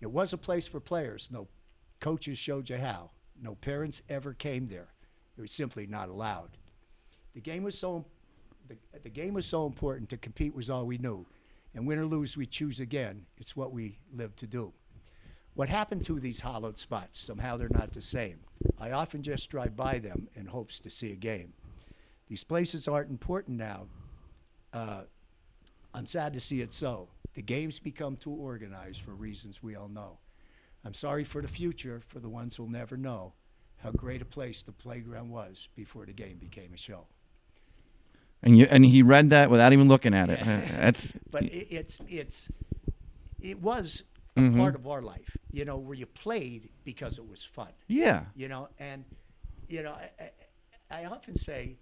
[0.00, 1.30] It was a place for players.
[1.32, 1.48] No
[2.00, 3.10] coaches showed you how.
[3.40, 4.88] No parents ever came there.
[5.36, 6.58] It was simply not allowed.
[7.34, 8.04] The game was so
[8.68, 11.26] the, the game was so important to compete was all we knew.
[11.74, 13.26] And win or lose, we choose again.
[13.36, 14.72] It's what we live to do.
[15.56, 17.18] What happened to these hollowed spots?
[17.18, 18.40] Somehow they're not the same.
[18.78, 21.54] I often just drive by them in hopes to see a game.
[22.28, 23.86] These places aren't important now.
[24.74, 25.04] Uh,
[25.94, 27.08] I'm sad to see it so.
[27.32, 30.18] The games become too organized for reasons we all know.
[30.84, 33.32] I'm sorry for the future, for the ones who'll never know
[33.78, 37.06] how great a place the playground was before the game became a show.
[38.42, 40.40] And you and he read that without even looking at it.
[40.42, 42.50] Uh, That's but it, it's it's
[43.40, 44.02] it was
[44.36, 44.58] a Mhm.
[44.58, 48.24] part of our life, you know, where you played because it was fun, yeah.
[48.34, 49.06] you know, and
[49.68, 50.10] you know, I,
[50.90, 51.78] I, I often say,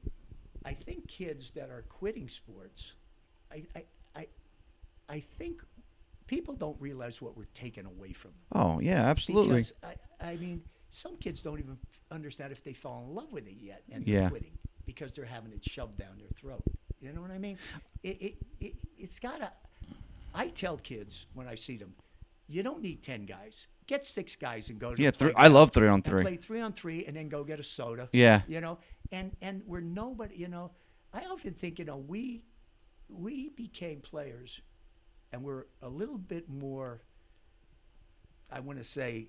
[0.64, 2.94] I think kids that are quitting sports,
[3.50, 3.84] I, I,
[4.14, 4.26] I,
[5.08, 5.60] I think
[6.28, 8.62] people don't realize what we're taking away from them.
[8.62, 9.56] Oh yeah, absolutely.
[9.56, 11.76] Because I, I mean, some kids don't even
[12.12, 14.20] understand if they fall in love with it yet, and Yeah.
[14.20, 14.56] they're quitting
[14.86, 16.62] because they're having it shoved down their throat.
[17.00, 17.58] You know what I mean?
[18.04, 19.50] It, it, it, it's gotta.
[20.32, 21.94] I tell kids when I see them,
[22.48, 23.68] you don't need ten guys.
[23.86, 26.22] Get six guys and go to Yeah, the three, I love three on three.
[26.22, 28.08] play three on three, and then go get a soda.
[28.12, 28.42] Yeah.
[28.48, 28.78] You know,
[29.12, 30.36] and and we're nobody.
[30.36, 30.70] You know,
[31.12, 32.42] I often think you know we
[33.08, 34.60] we became players,
[35.32, 37.02] and we're a little bit more.
[38.50, 39.28] I want to say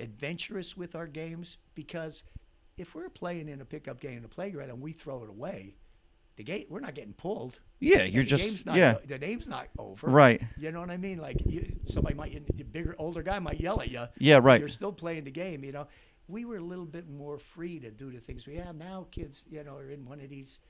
[0.00, 2.22] adventurous with our games because
[2.76, 5.74] if we're playing in a pickup game in a playground and we throw it away,
[6.38, 7.58] the game we're not getting pulled.
[7.80, 8.94] Yeah, you're the just game's not, yeah.
[9.04, 10.06] the name's not over.
[10.06, 10.40] Right.
[10.56, 11.18] You know what I mean?
[11.18, 14.06] Like you, somebody might, a bigger, older guy might yell at you.
[14.18, 14.60] Yeah, right.
[14.60, 15.64] You're still playing the game.
[15.64, 15.88] You know,
[16.28, 19.08] we were a little bit more free to do the things we have now.
[19.10, 20.60] Kids, you know, are in one of these,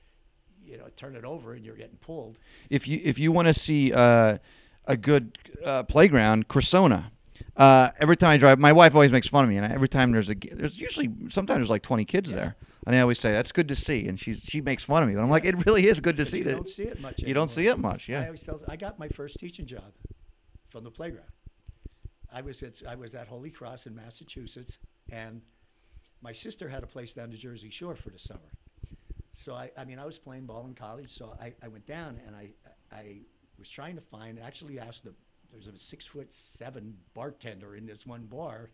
[0.65, 2.39] you know, turn it over and you're getting pulled.
[2.71, 4.39] If you if you want to see uh,
[4.85, 7.11] a good uh, playground, Cressona.
[7.55, 10.11] Uh, every time I drive, my wife always makes fun of me, and every time
[10.11, 13.51] there's a there's usually sometimes there's like 20 kids there, and I always say that's
[13.51, 15.87] good to see, and she's she makes fun of me, but I'm like it really
[15.87, 16.55] is good to But see you that.
[16.55, 17.21] don't see it much.
[17.21, 18.21] You don't see it much, Yeah.
[18.21, 18.61] I always tell.
[18.67, 19.93] I got my first teaching job
[20.69, 21.27] from the playground.
[22.31, 24.77] I was at I was at Holy Cross in Massachusetts,
[25.11, 25.41] and
[26.21, 28.51] my sister had a place down the Jersey Shore for the summer.
[29.33, 32.19] So I, I mean, I was playing ball in college, so I, I went down
[32.27, 32.49] and I
[32.91, 33.19] I
[33.57, 34.39] was trying to find.
[34.39, 35.13] Actually, asked the
[35.51, 38.69] there's a six foot seven bartender in this one bar,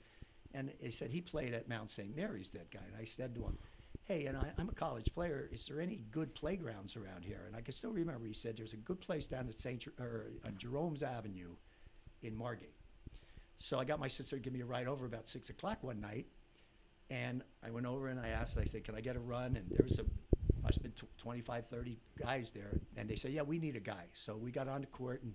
[0.54, 2.14] and he said he played at Mount St.
[2.16, 2.50] Mary's.
[2.52, 3.58] That guy, and I said to him,
[4.06, 5.50] "Hey, and I, I'm a college player.
[5.52, 8.74] Is there any good playgrounds around here?" And I can still remember he said, "There's
[8.74, 9.80] a good place down at St.
[9.80, 11.56] Jer- or on Jerome's Avenue,
[12.22, 12.76] in Margate."
[13.58, 16.00] So I got my sister to give me a ride over about six o'clock one
[16.00, 16.28] night,
[17.10, 19.70] and I went over and I asked, I said, "Can I get a run?" And
[19.70, 20.06] there was a
[20.62, 23.80] must have been tw- 25, 30 guys there, and they said, "Yeah, we need a
[23.80, 25.34] guy." So we got on the court and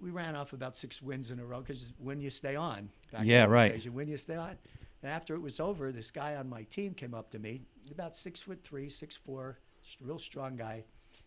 [0.00, 3.22] we ran off about six wins in a row because when you stay on, back
[3.24, 3.86] Yeah, right.
[3.90, 4.58] win, you stay on.
[5.02, 8.16] And after it was over, this guy on my team came up to me, about
[8.16, 9.58] six foot three, six four,
[10.00, 10.84] real strong guy,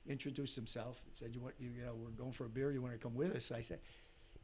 [0.07, 1.01] introduced himself.
[1.07, 2.71] and Said, "You want you, you know we're going for a beer.
[2.71, 3.79] You want to come with us?" I said,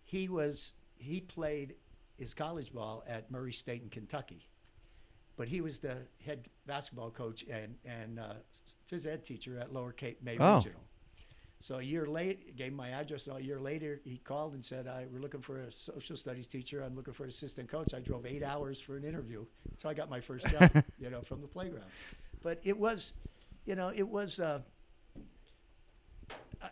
[0.05, 1.75] "He was he played
[2.17, 4.47] his college ball at Murray State in Kentucky,
[5.35, 8.33] but he was the head basketball coach and and uh,
[8.89, 10.57] phys ed teacher at Lower Cape May Oh.
[10.57, 10.81] Regional."
[11.59, 13.25] So a year late, gave him my address.
[13.27, 16.47] And a year later, he called and said, I, "We're looking for a social studies
[16.47, 16.83] teacher.
[16.83, 19.45] I'm looking for an assistant coach." I drove eight hours for an interview.
[19.69, 21.89] That's how I got my first job, you know, from the playground.
[22.43, 23.13] But it was,
[23.65, 24.39] you know, it was.
[24.39, 24.61] Uh,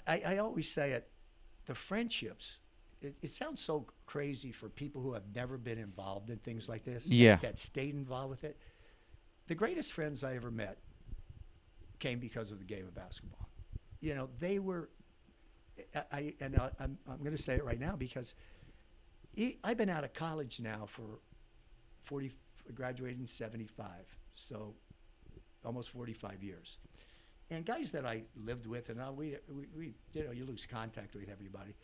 [0.07, 1.09] I, I always say it.
[1.65, 2.59] The friendships.
[3.01, 6.85] It, it sounds so crazy for people who have never been involved in things like
[6.85, 7.07] this.
[7.07, 7.37] Yeah.
[7.37, 8.57] That stayed involved with it.
[9.47, 10.77] The greatest friends I ever met
[11.99, 13.47] came because of the game of basketball.
[14.01, 14.89] You know, they were.
[15.93, 18.35] I, I and I, I'm I'm going to say it right now because
[19.35, 21.19] he, I've been out of college now for
[22.03, 22.31] 40,
[22.73, 23.85] graduated in 75,
[24.35, 24.75] so
[25.65, 26.77] almost 45 years.
[27.51, 30.65] And guys that I lived with, and I, we, we, we, you know, you lose
[30.65, 31.75] contact with everybody.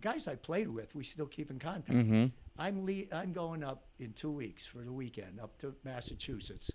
[0.00, 1.96] Guys I played with, we still keep in contact.
[1.98, 2.26] Mm-hmm.
[2.58, 6.70] I'm le- I'm going up in two weeks for the weekend up to Massachusetts,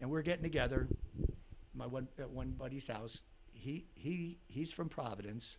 [0.00, 0.86] and we're getting together.
[1.74, 3.22] My one at one buddy's house.
[3.60, 5.58] He he he's from Providence.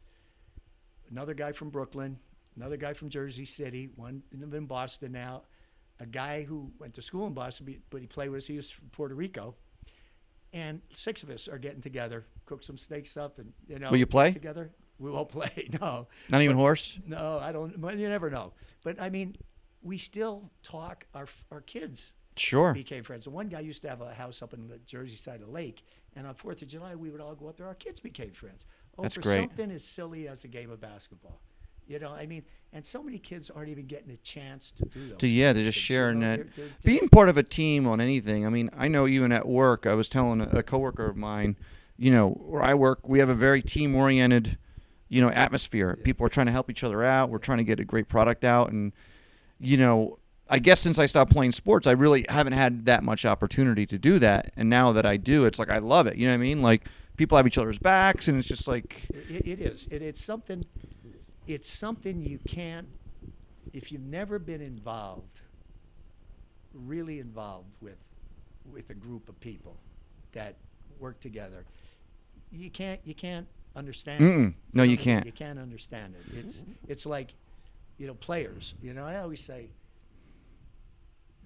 [1.10, 2.18] Another guy from Brooklyn.
[2.56, 3.90] Another guy from Jersey City.
[3.96, 5.44] One in Boston now.
[6.00, 8.48] A guy who went to school in Boston, but- but he played with us.
[8.48, 9.56] He was from Puerto Rico.
[10.54, 13.90] And six of us are getting together, cook some steaks up, and you know.
[13.92, 14.32] Will you play?
[14.32, 14.72] together?
[15.00, 15.70] We won't play.
[15.80, 16.08] No.
[16.30, 17.00] Not even But- horse.
[17.06, 17.72] no, I don't.
[18.00, 18.52] You never know.
[18.84, 19.36] But I mean,
[19.84, 21.06] we still talk.
[21.14, 22.74] Our our kids Sure.
[22.74, 23.26] became friends.
[23.26, 25.52] And one guy used to have a house up in the Jersey side of the
[25.54, 25.84] lake,
[26.16, 27.68] and on Fourth of July we would all go up there.
[27.68, 28.66] Our kids became friends.
[28.98, 29.40] Oh, That's for great.
[29.50, 31.40] something as silly as a game of basketball.
[31.88, 35.10] You know, I mean, and so many kids aren't even getting a chance to do
[35.10, 35.18] those.
[35.18, 36.38] To yeah, they're just you sharing know, that.
[36.38, 38.46] they're- they're- they're- Being part of a team on anything.
[38.46, 41.58] I mean, I know even at work, I was telling a, a coworker of mine,
[41.98, 44.58] you know, where I work, we have a very team oriented,
[45.10, 45.96] you know, atmosphere.
[45.98, 46.04] Yeah.
[46.06, 47.30] People are trying to help each other out.
[47.30, 48.94] We're trying to get a great product out, and
[49.60, 50.18] you know,
[50.52, 53.98] I guess since I stopped playing sports, I really haven't had that much opportunity to
[53.98, 54.52] do that.
[54.58, 56.18] And now that I do, it's like I love it.
[56.18, 56.62] You know what I mean?
[56.62, 59.88] Like people have each other's backs, and it's just like It, it is.
[59.90, 60.66] It, it's something.
[61.48, 62.88] It's something you can't.
[63.72, 65.42] If you've never been involved,
[66.74, 67.98] really involved with,
[68.70, 69.78] with a group of people
[70.34, 70.56] that
[71.00, 71.64] work together,
[72.52, 73.00] you can't.
[73.06, 74.22] You can't understand.
[74.22, 74.54] it.
[74.74, 75.26] No, you can't.
[75.26, 76.38] You can't understand it.
[76.38, 76.72] It's mm-hmm.
[76.90, 77.34] it's like,
[77.98, 78.76] you know, players.
[78.82, 79.70] You know, I always say.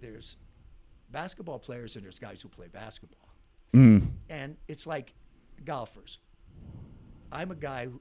[0.01, 0.37] There's
[1.11, 3.29] basketball players and there's guys who play basketball
[3.73, 5.13] mm, and it's like
[5.63, 6.19] golfers.
[7.31, 7.99] I'm a guy who,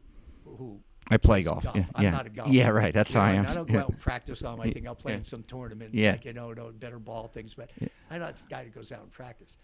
[0.57, 0.81] who
[1.11, 1.65] I play golf.
[1.65, 1.77] golf.
[1.77, 2.11] Yeah, I'm yeah.
[2.11, 2.53] not a golfer.
[2.53, 2.95] Yeah, right.
[2.95, 3.47] That's You how I know, am.
[3.47, 4.87] I don't go out and practice on my thing.
[4.89, 5.19] I'll play yeah.
[5.19, 6.13] in some tournaments, Yeah.
[6.13, 7.55] like you know, know better ball things.
[7.55, 7.89] But Yeah.
[8.11, 9.59] I'm not the guy that goes out and practice.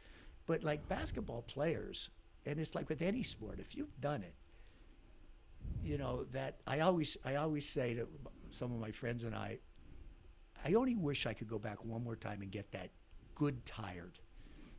[0.46, 2.10] But like basketball players,
[2.44, 4.34] and it's like with any sport, if you've done it,
[5.82, 8.06] you know that I always I always say to
[8.50, 9.58] some of my friends and I,
[10.64, 12.90] I only wish I could go back one more time and get that
[13.34, 14.18] good tired.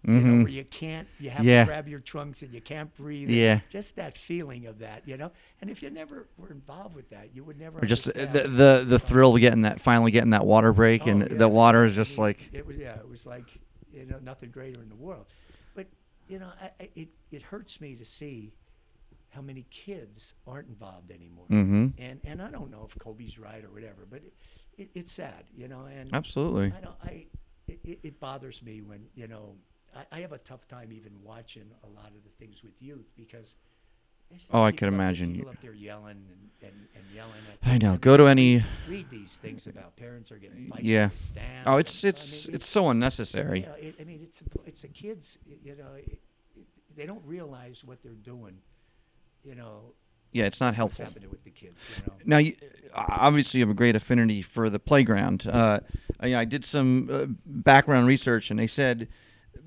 [0.04, 0.44] You know, Mhm.
[0.44, 1.62] where you can't, you have Yeah.
[1.62, 3.30] to grab your trunks and you can't breathe.
[3.30, 3.60] Yeah.
[3.70, 5.32] Just that feeling of that, you know.
[5.62, 7.80] And if you never were involved with that, you would never.
[7.80, 11.12] Or just the, the the thrill of getting that finally getting that water break Oh,
[11.12, 11.38] and yeah.
[11.38, 12.78] the water is just like it was.
[12.78, 13.60] Yeah, it was like
[13.94, 15.28] you know nothing greater in the world.
[15.76, 15.88] But
[16.28, 18.54] you know, I, I, it it hurts me to see
[19.30, 21.46] how many kids aren't involved anymore.
[21.48, 24.34] hmm And and I don't know if Kobe's right or whatever, but it,
[24.82, 25.86] it, it's sad, you know.
[25.86, 26.74] And absolutely.
[26.78, 26.96] I don't.
[27.04, 27.26] I
[27.68, 29.56] it, it, bothers me when you know.
[29.96, 33.10] I, I have a tough time even watching a lot of the things with youth
[33.16, 33.56] because.
[34.54, 35.34] Oh, I could imagine.
[35.34, 37.34] People up there yelling and, and, and yelling.
[37.52, 37.98] At I know.
[37.98, 38.64] Go to any.
[38.88, 41.10] Read these things about parents are getting fights Yeah.
[41.66, 43.60] Oh, it's and- I it's mean, it's so unnecessary.
[43.60, 45.38] you know, it, I mean, it's a, it's a kids.
[45.66, 45.98] You know,
[46.96, 48.60] they don't realize what they're doing.
[49.44, 49.94] You know,
[50.32, 51.06] Yeah, it's not helpful.
[51.06, 51.82] happening with the kids.
[51.98, 52.14] You know.
[52.26, 52.56] Now, you,
[52.96, 55.48] obviously, you have a great affinity for the playground.
[55.48, 55.80] Uh,
[56.20, 59.08] I, I did some uh, background research, and they said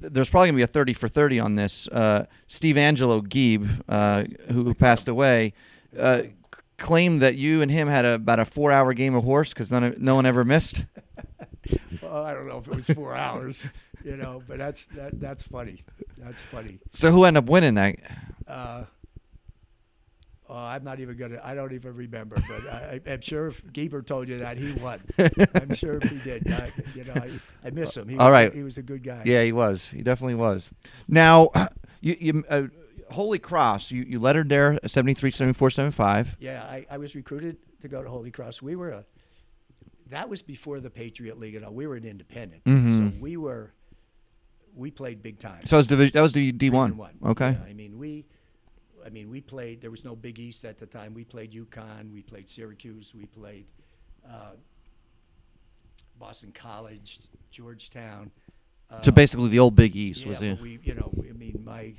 [0.00, 1.88] th- there's probably gonna be a 30 for 30 on this.
[1.88, 5.53] Uh, Steve Angelo Gieb, uh, who passed away,
[5.98, 6.22] uh,
[6.79, 10.14] claimed that you and him had a, about a four-hour game of horse because no
[10.14, 10.87] one ever missed.
[12.03, 13.66] well, I don't know if it was four hours.
[14.05, 15.81] You know, but that's that that's funny.
[16.18, 16.79] That's funny.
[16.90, 17.96] So who ended up winning that?
[20.48, 21.40] Uh, I'm not even gonna.
[21.42, 22.37] I don't even remember.
[22.37, 25.00] But I, I'm sure if Gieber told you that he won.
[25.54, 26.52] I'm sure if he did.
[26.52, 27.30] I, you know, I,
[27.66, 28.09] I miss him.
[28.09, 28.52] He All was, right.
[28.54, 29.22] He was a good guy.
[29.24, 29.88] Yeah, he was.
[29.88, 30.70] He definitely was.
[31.09, 31.48] Now,
[32.02, 32.62] you, you uh,
[33.11, 36.37] Holy Cross, you, you lettered there 73, 74, 75.
[36.40, 38.61] Yeah, I, I was recruited to go to Holy Cross.
[38.61, 39.04] We were a,
[40.11, 41.72] that was before the Patriot League and all.
[41.72, 43.20] We were an independent, so Mhm.
[43.20, 43.72] we were,
[44.74, 45.64] we played big time.
[45.64, 46.12] So it was division.
[46.12, 47.00] That was the D one.
[47.24, 47.52] Okay.
[47.52, 48.26] Yeah, I mean, we,
[49.04, 49.80] I mean, we played.
[49.80, 51.12] There was no Big East at the time.
[51.12, 52.12] We played UConn.
[52.12, 53.14] We played Syracuse.
[53.14, 53.66] We played
[54.26, 54.52] uh,
[56.18, 58.30] Boston College, Georgetown.
[58.90, 60.60] Uh, So basically, the old Big East yeah, was it?
[60.60, 61.92] we, you know, I mean, my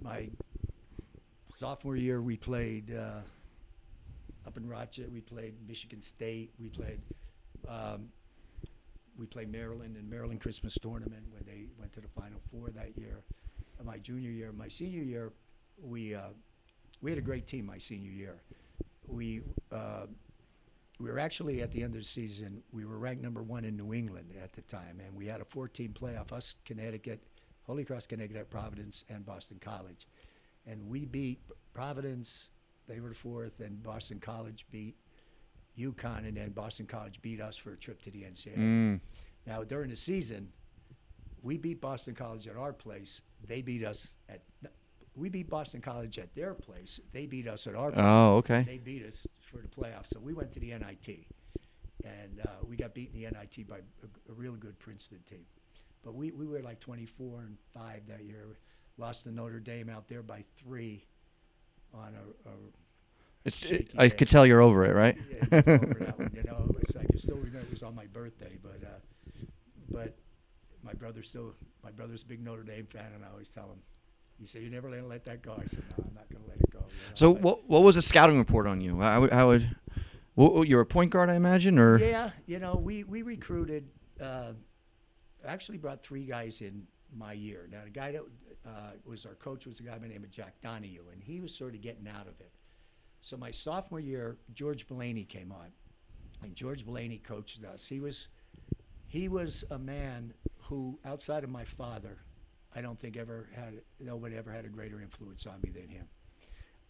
[0.00, 0.28] my
[1.58, 3.20] sophomore year, we played uh,
[4.46, 5.10] up in Rochester.
[5.12, 6.52] We played Michigan State.
[6.60, 7.00] We played.
[7.68, 8.10] Um,
[9.16, 12.96] we played Maryland in Maryland Christmas tournament when they went to the Final Four that
[12.96, 13.22] year.
[13.82, 15.32] My junior year, my senior year,
[15.82, 16.28] we uh,
[17.00, 17.66] we had a great team.
[17.66, 18.42] My senior year,
[19.06, 20.06] we uh,
[21.00, 22.62] we were actually at the end of the season.
[22.72, 25.44] We were ranked number one in New England at the time, and we had a
[25.44, 26.32] four-team playoff.
[26.32, 27.22] Us, Connecticut,
[27.62, 30.06] Holy Cross, Connecticut, Providence, and Boston College,
[30.66, 31.40] and we beat
[31.72, 32.48] Providence.
[32.86, 34.96] They were the fourth, and Boston College beat
[35.78, 38.56] UConn, and then Boston College beat us for a trip to the NCAA.
[38.56, 39.00] Mm.
[39.46, 40.48] Now during the season,
[41.42, 43.22] we beat Boston College at our place.
[43.46, 44.42] They beat us at.
[45.16, 47.00] We beat Boston College at their place.
[47.12, 48.04] They beat us at our place.
[48.04, 48.64] Oh, okay.
[48.66, 50.08] They beat us for the playoffs.
[50.08, 51.26] So we went to the NIT,
[52.04, 55.44] and uh, we got beaten the NIT by a, a real good Princeton team.
[56.02, 58.58] But we, we were like 24 and five that year.
[58.98, 61.04] Lost to Notre Dame out there by three
[61.92, 62.52] on a, a
[63.44, 65.16] It's, shaky I could tell you're over it, right?
[65.30, 67.94] yeah, you over that one, you know, it's like I still remember it was on
[67.94, 68.98] my birthday, but uh,
[69.90, 70.16] but
[70.82, 73.78] my brother still my brother's a big Notre Dame fan, and I always tell him,
[74.38, 76.56] he said, "You're never gonna let that go." I said, "No, I'm not gonna let
[76.58, 79.00] it go." you know, so what what was the scouting report on you?
[79.00, 79.76] How, would- how would
[80.34, 83.88] what, you're a point guard, I imagine, or Yeah, you know, we we recruited.
[84.20, 84.52] Uh,
[85.46, 87.68] actually, brought three guys in my year.
[87.70, 88.22] Now, the guy that
[88.66, 88.70] uh,
[89.04, 91.54] was our coach was a guy by the name of Jack Donohue, and he was
[91.54, 92.50] sort of getting out of it.
[93.20, 95.68] So my sophomore year, George Blaney came on,
[96.42, 97.86] and George Blaney coached us.
[97.88, 98.28] He was
[99.06, 102.18] he was a man who, outside of my father,
[102.74, 106.06] I don't think ever had nobody ever had a greater influence on me than him.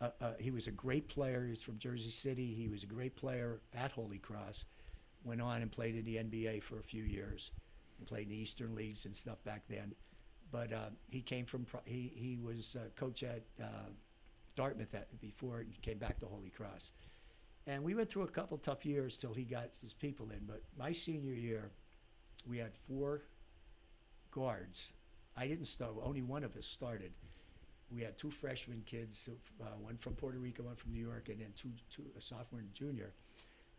[0.00, 1.46] Uh, uh, he was a great player.
[1.46, 2.54] He's from Jersey City.
[2.54, 4.64] He was a great player at Holy Cross.
[5.24, 7.52] Went on and played in the NBA for a few years,
[7.98, 9.94] and played in the Eastern leagues and stuff back then.
[10.50, 13.90] But uh, he came from he he was coach at uh,
[14.56, 16.92] Dartmouth at, before he came back to Holy Cross,
[17.66, 20.40] and we went through a couple tough years till he got his people in.
[20.46, 21.70] But my senior year,
[22.46, 23.22] we had four
[24.30, 24.92] guards.
[25.36, 25.92] I didn't start.
[26.02, 27.12] Only one of us started.
[27.90, 29.28] We had two freshman kids,
[29.60, 32.60] uh, one from Puerto Rico, one from New York, and then two, two a sophomore
[32.60, 33.12] and junior.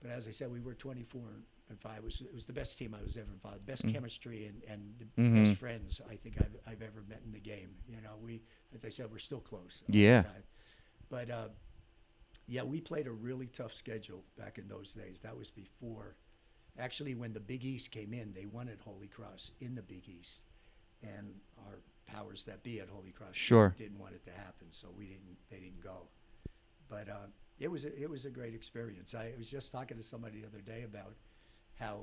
[0.01, 1.21] But as I said, we were 24
[1.69, 1.97] and five.
[1.97, 3.65] It was, it was the best team I was ever involved.
[3.65, 5.43] Best chemistry and, and the Mhm.
[5.45, 7.69] best friends I think I've, I've ever met in the game.
[7.89, 8.41] You know, we,
[8.75, 9.81] as I said, we're still close.
[9.87, 10.23] Yeah.
[11.09, 11.47] But uh,
[12.47, 15.21] yeah, we played a really tough schedule back in those days.
[15.21, 16.15] That was before,
[16.77, 20.43] actually, when the Big East came in, they wanted Holy Cross in the Big East,
[21.17, 21.33] and
[21.67, 23.75] our powers that be at Holy Cross Sure.
[23.77, 25.37] didn't want it to happen, so we didn't.
[25.49, 26.07] They didn't go.
[26.89, 27.27] But uh,
[27.59, 29.15] it was a, it was a great experience.
[29.15, 31.13] I was just talking to somebody the other day about
[31.79, 32.01] how,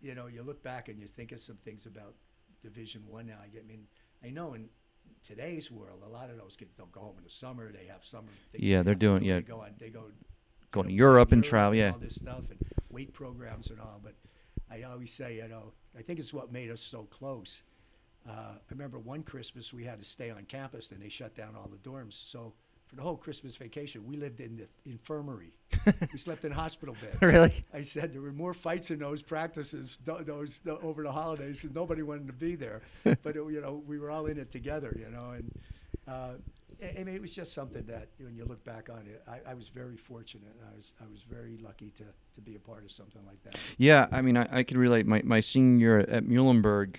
[0.00, 2.14] you know, you look back and you think of some things about
[2.62, 3.38] Division One now.
[3.42, 3.86] I mean,
[4.24, 4.68] I know in
[5.26, 7.72] today's world, a lot of those kids don't go home in the summer.
[7.72, 8.28] They have summer.
[8.52, 9.28] Things Yeah, they they're doing- do.
[9.28, 9.34] yeah.
[9.36, 9.70] They go on.
[9.78, 10.04] They go
[10.70, 11.92] Going to you know, Europe and travel, yeah.
[11.92, 12.58] all this stuff and
[12.90, 14.00] weight programs and all.
[14.02, 14.14] But
[14.70, 17.62] I always say, you know, I think it's what made us so close.
[18.28, 21.54] Uh, I remember one Christmas we had to stay on campus and they shut down
[21.56, 22.14] all the dorms.
[22.14, 22.52] So
[22.86, 25.52] for the whole Christmas vacation, we lived in the infirmary.
[26.12, 27.18] we slept in hospital beds.
[27.22, 27.64] Really?
[27.72, 31.60] I said there were more fights in those practices, th- those th- over the holidays,
[31.60, 32.82] because nobody wanted to be there.
[33.04, 35.50] but it, you know, we were all in it together, you know, and
[36.06, 36.32] uh,
[36.82, 39.54] I mean, it was just something that when you look back on it, I, I
[39.54, 40.54] was very fortunate.
[40.70, 43.58] I was I was very lucky to to be a part of something like that.
[43.78, 45.06] Yeah, I mean, I, I can relate.
[45.06, 46.96] My my senior at Muhlenberg,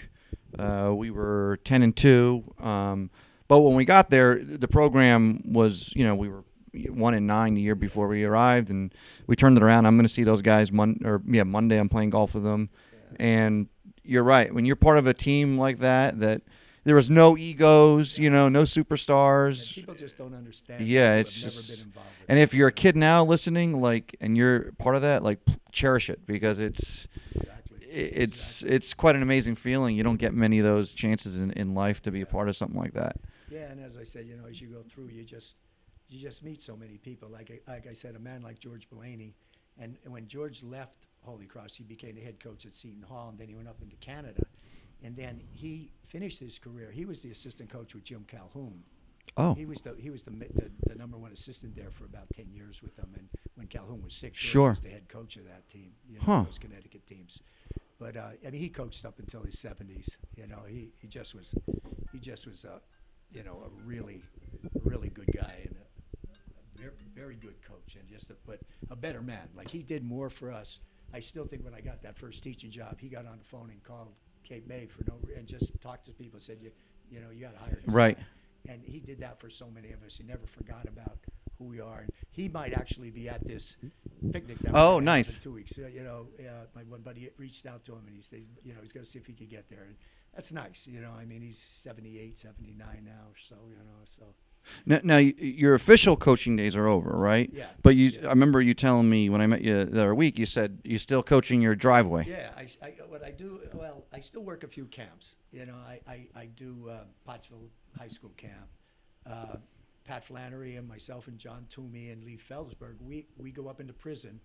[0.57, 2.43] uh, we were ten and two.
[2.59, 3.09] Um,
[3.47, 6.43] but when we got there, the program was, you know, we were
[6.89, 8.93] one and nine the year before we arrived, and
[9.27, 9.85] we turned it around.
[9.85, 11.77] I'm going to see those guys Mon or yeah Monday.
[11.77, 12.69] I'm playing golf with them,
[13.17, 13.67] and
[14.03, 14.53] you're right.
[14.53, 16.41] When you're part of a team like that, that
[16.85, 19.73] there was no egos, you know, no superstars.
[19.73, 20.87] people just don't understand.
[20.87, 22.09] Yeah, it's just- never been involved.
[22.21, 25.39] with And if you're a kid now listening, like, and you're part of that, like,
[25.71, 28.75] cherish it because it's exactly, it's exactly.
[28.75, 29.95] it's quite an amazing feeling.
[29.97, 32.55] You don't get many of those chances in, in life to be a part of
[32.55, 33.17] something like that.
[33.49, 35.57] Yeah, and as I said, you know, as you go through, you just
[36.07, 37.29] you just meet so many people.
[37.29, 39.33] Like I- like I said, a man like George Blaney,
[39.79, 43.39] and when George left Holy Cross, he became the head coach at Seton Hall, and
[43.39, 44.43] then he went up into Canada,
[45.03, 46.91] and then he finished his career.
[46.91, 48.83] He was the assistant coach with Jim Calhoun.
[49.37, 52.27] Oh, He was the he was the, the the number one assistant there for about
[52.35, 54.69] ten years with them, and when Calhoun was sick, Sure.
[54.69, 55.91] was the head coach of that team.
[56.07, 56.43] You know, Huh.
[56.45, 57.41] those Connecticut teams.
[57.99, 60.17] But uh, I mean, he coached up until his 70s.
[60.35, 61.55] You know, he, he just was
[62.11, 62.81] he just was a
[63.31, 64.21] you know a really
[64.83, 68.59] really good guy and a, a very, very good coach and just a, but
[68.91, 69.49] a better man.
[69.55, 70.79] Like he did more for us.
[71.13, 73.69] I still think when I got that first teaching job, he got on the phone
[73.71, 74.13] and called
[74.45, 76.39] Cape May for no and just talked to people.
[76.39, 76.71] Said you
[77.09, 78.17] you know you got to hire this Right.
[78.17, 78.23] guy."
[78.67, 80.17] And he did that for so many of us.
[80.17, 81.17] He never forgot about
[81.59, 81.99] who we are.
[81.99, 83.77] And he might actually be at this
[84.31, 84.57] picnic.
[84.59, 85.35] That Oh, nice.
[85.35, 85.77] In two weeks.
[85.77, 88.79] You know, uh, my one buddy reached out to him and he says, you know,
[88.81, 89.83] he's going to see if he could get there.
[89.83, 89.95] And
[90.33, 90.87] that's nice.
[90.87, 94.33] You know, I mean, he's 78, 79 now or so, you know, so.
[94.85, 97.49] Now, now your official coaching days are over, right?
[97.53, 97.65] Yeah.
[97.81, 98.27] But you, Yeah.
[98.27, 100.37] I remember you telling me when I met you the other week.
[100.39, 102.25] You said you're still coaching your driveway.
[102.27, 105.35] Yeah, I, I, what I do, well, I still work a few camps.
[105.51, 108.67] You know, I, I, I do uh, Pottsville High School camp.
[109.25, 109.57] Uh,
[110.03, 113.93] Pat Flannery and myself and John Toomey and Lee Felsberg, we, we go up into
[113.93, 114.39] prison.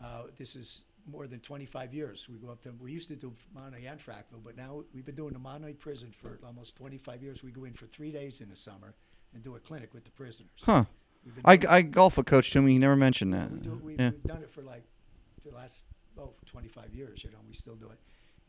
[0.00, 2.28] Uh, this is more than 25 years.
[2.28, 5.16] We go up to, we used to do Monterey and Frackville, but now we've been
[5.16, 7.42] doing the Monterey prison for almost 25 years.
[7.42, 8.94] We go in for three days in the summer
[9.34, 10.50] and do a clinic with the prisoners.
[10.62, 10.84] Huh.
[11.44, 12.72] I, I golf with Coach Toomey.
[12.72, 13.50] He never mentioned that.
[13.50, 14.10] we do, we, yeah.
[14.10, 14.84] We've done it for like
[15.44, 15.84] the last
[16.18, 17.22] oh 25 years.
[17.24, 17.98] You know, we still do it.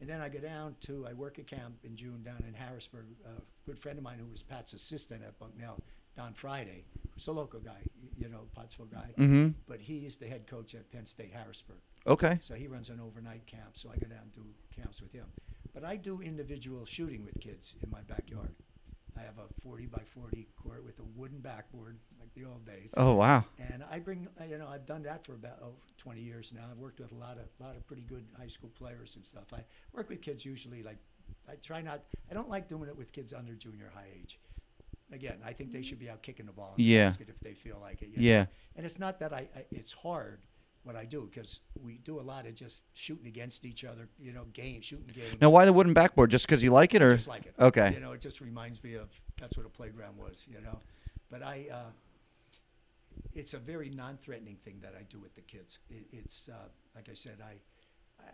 [0.02, 3.06] And then I go down to I work at camp in June down in Harrisburg.
[3.26, 5.82] A good friend of mine who was Pat's assistant at Bucknell,
[6.16, 7.82] Don Friday, who's a local guy,
[8.18, 9.10] you know, Pottsville guy.
[9.18, 9.50] Mm-hmm.
[9.68, 11.80] But he's the head coach at Penn State Harrisburg.
[12.08, 12.38] Okay.
[12.42, 13.72] So he runs an overnight camp.
[13.74, 15.26] So I go down and do camps with him.
[15.74, 18.56] But I do individual shooting with kids in my backyard.
[19.20, 22.94] I have a 40 by 40 court with a wooden backboard, like the old days.
[22.96, 23.44] Oh wow.
[23.72, 26.62] And I bring, you know, I've done that for about oh, 20 years now.
[26.72, 29.52] I've worked with a lot of, lot of pretty good high school players and stuff.
[29.54, 29.64] I
[29.94, 30.98] work with kids usually like,
[31.50, 34.40] I try not, I don't like doing it with kids under junior high age.
[35.12, 37.08] Again, I think they should be out kicking the ball in the Yeah.
[37.10, 38.10] basket if they feel like it.
[38.10, 38.24] you know.
[38.24, 38.46] Yeah.
[38.76, 40.40] And it's not that I, I it's hard
[40.84, 44.32] what I do because we do a lot of just shooting against each other, you
[44.32, 45.36] know, game shooting games.
[45.42, 46.32] Now, why the wooden backboard?
[46.32, 47.54] Just because you like it, or Just like it.
[47.60, 47.94] Okay.
[47.94, 50.46] You know, it just reminds me of that's what a playground was.
[50.50, 50.80] You know,
[51.30, 51.92] but I, uh,
[53.34, 55.80] it's a very non-threatening thing that I do with the kids.
[55.90, 57.54] It, it's uh, like I said, I,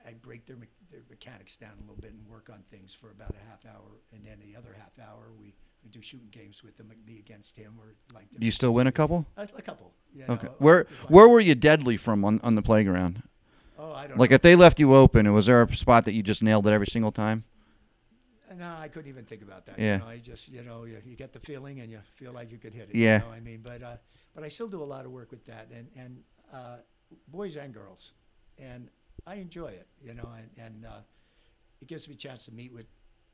[0.10, 3.12] I- break their me- their mechanics down a little bit and work on things for
[3.12, 5.54] about a half hour, and then the other half hour we,
[5.86, 8.26] we do shooting games with them, me against him or like.
[8.38, 9.26] Do you still win a couple?
[9.38, 9.94] A, a couple.
[10.14, 10.48] You Okay.
[10.58, 13.22] Where where were you deadly from on, on the playground?
[13.78, 14.36] Oh, I don't Like know.
[14.36, 16.88] if they left you open, was there a spot that you just nailed it every
[16.88, 17.44] single time?
[18.58, 19.78] No, I couldn't even think about that.
[19.78, 19.96] Yeah.
[19.96, 22.54] You know, I just, you know, you, you get the feeling and you feel like
[22.54, 22.96] you could hit it.
[22.96, 23.20] Yeah.
[23.22, 23.98] You know, I mean, but uh,
[24.34, 26.24] but I still do a lot of work with that, and and
[26.54, 26.78] uh,
[27.28, 28.14] boys and girls,
[28.58, 28.90] and
[29.28, 29.88] I enjoy it.
[30.02, 31.00] You know, and and uh,
[31.82, 32.86] it gives me a chance to meet with,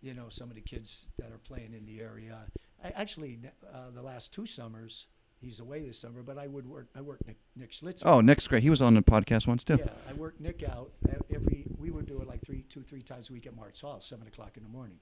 [0.02, 2.38] you know, some of the kids that are playing in the area.
[2.84, 3.40] I actually
[3.74, 5.08] uh, the last two summers.
[5.40, 6.90] He's away this summer, but I would work.
[6.96, 8.04] I work Nick, Nick Schlitzer.
[8.06, 8.62] Oh, Nick's great.
[8.62, 9.78] He was on the podcast once too.
[9.80, 10.92] Yeah, I worked Nick out
[11.34, 11.66] every.
[11.80, 14.28] We would do it like three, two, three times a week at Martz Hall, seven
[14.28, 15.00] o'clock in the morning,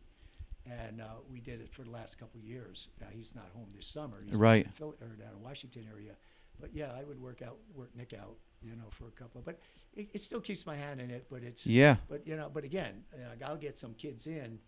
[0.65, 2.87] and uh, we did it for the last couple of years.
[3.01, 4.21] Now he's not home this summer.
[4.23, 4.65] He's down Right.
[4.65, 6.13] in Phil- or down in Washington area,
[6.59, 9.41] but yeah, I would work out, work Nick out, you know, for a couple.
[9.43, 9.59] But
[9.93, 11.25] it, it still keeps my hand in it.
[11.29, 11.97] But it's Yeah.
[12.07, 14.59] But you know, but again, uh, I'll get some kids in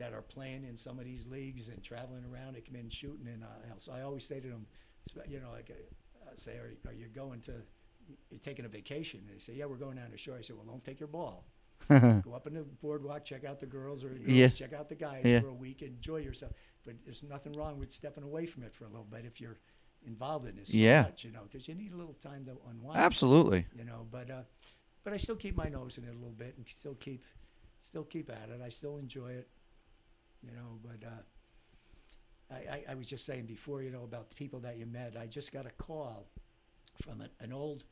[0.00, 2.56] that are playing in some of these leagues and traveling around.
[2.56, 3.46] and come in shooting, and uh,
[3.78, 4.66] so I always say to them,
[5.28, 7.52] you know, like uh, say, are, are you going to?
[8.30, 10.52] You're taking a vacation, and they say, "Yeah, we're going down the shore." I say,
[10.54, 11.44] "Well, don't take your ball.
[11.88, 14.48] Go up on the boardwalk, check out the girls, or girls, Yeah.
[14.48, 15.40] check out the guys Yeah.
[15.40, 16.52] for a week, enjoy yourself."
[16.84, 19.58] But there's nothing wrong with stepping away from it for a little bit if you're
[20.06, 21.02] involved in this so Yeah.
[21.02, 22.98] much, you know, because you need a little time to unwind.
[22.98, 23.66] Absolutely.
[23.76, 24.42] You know, but uh,
[25.04, 27.22] but I still keep my nose in it a little bit and still keep
[27.78, 28.60] still keep at it.
[28.60, 29.48] I still enjoy it.
[30.42, 34.34] You know, but uh, I, I, I was just saying before, you know, about the
[34.34, 35.16] people that you met.
[35.20, 36.26] I just got a call
[37.04, 37.84] from an, an old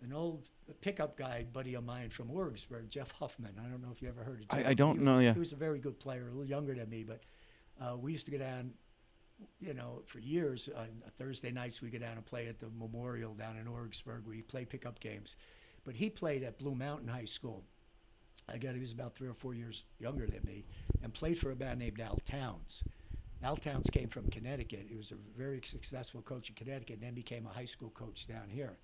[0.00, 0.48] an old
[0.80, 3.54] pickup guy buddy of mine from Orwigsburg, Jeff Huffman.
[3.58, 4.66] I don't know if you ever heard of I- Jeff.
[4.70, 5.32] I don't He- know, yeah.
[5.32, 7.22] He was a very good player, a little younger than me, but
[7.80, 8.74] uh, we used to go down,
[9.60, 10.68] you know, for years.
[10.76, 10.86] On
[11.18, 14.24] Thursday nights, we go down and play at the Memorial down in Orwigsburg.
[14.24, 15.34] We play pickup games.
[15.84, 17.64] But he played at Blue Mountain High School.
[18.48, 20.64] I got he was about three or four years younger than me,
[21.02, 22.82] and played for a band named Al Towns.
[23.42, 24.86] Al Towns came from Connecticut.
[24.88, 28.26] He was a very successful coach in Connecticut, and then became a high school coach
[28.26, 28.78] down here.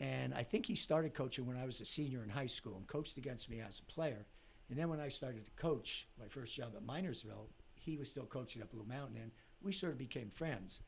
[0.00, 2.86] And I think he started coaching when I was a senior in high school and
[2.86, 4.26] coached against me as a player.
[4.68, 8.26] And then when I started to coach my first job at Minersville, he was still
[8.26, 9.30] coaching at Blue Mountain, and
[9.62, 10.80] we sort of became friends.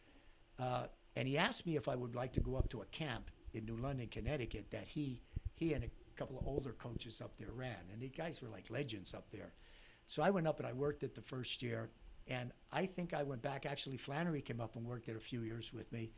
[0.59, 0.87] Uh,
[1.17, 3.65] and he asked me if I would like to go up to a camp in
[3.65, 5.21] New London, Connecticut, that he
[5.55, 8.69] he and a couple of older coaches up there ran, and the guys were like
[8.71, 9.53] legends up there.
[10.07, 11.91] So I went up and I worked it the first year,
[12.27, 13.65] and I think I went back.
[13.67, 16.11] Actually, Flannery came up and worked it a few years with me.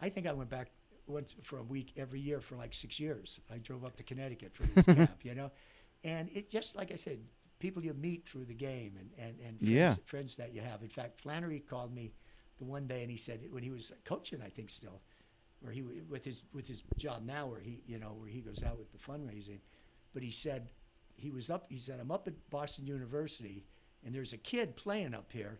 [0.00, 0.70] I think I went back
[1.06, 3.40] once for a week every year for like six years.
[3.50, 5.50] I drove up to Connecticut for this camp, you know.
[6.04, 7.18] and it just like I said,
[7.58, 9.94] people you meet through the game and and and friends, Yeah.
[10.04, 10.82] friends that you have.
[10.82, 12.12] In fact, Flannery called me
[12.58, 15.00] the one day and he said when he was coaching, I think still,
[15.64, 18.40] or he w- with his with his job now, where he you know where he
[18.40, 19.58] goes out with the fundraising,
[20.14, 20.68] but he said
[21.16, 21.66] he was up.
[21.68, 23.64] He said I'm up at Boston University
[24.04, 25.58] and there's a kid playing up here.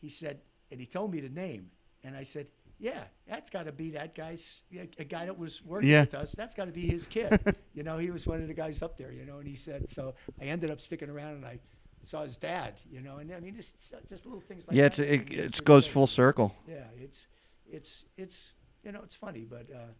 [0.00, 1.70] He said, and he told me the name,
[2.02, 2.46] and I said.
[2.80, 4.64] Yeah, that's got to be that guy's
[4.98, 6.00] a guy that was working Yeah.
[6.00, 6.32] with us.
[6.32, 7.38] That's got to be his kid.
[7.72, 9.12] you know, he was one of the guys up there.
[9.12, 10.16] You know, and he said so.
[10.40, 11.60] I ended up sticking around, and I
[12.02, 12.80] saw his dad.
[12.90, 14.98] You know, and I mean, just just little things like yeah, that.
[14.98, 16.52] it's, I it it goes full circle.
[16.68, 17.28] Yeah, it's
[17.70, 18.54] it's it's
[18.84, 19.92] you know it's funny, but uh,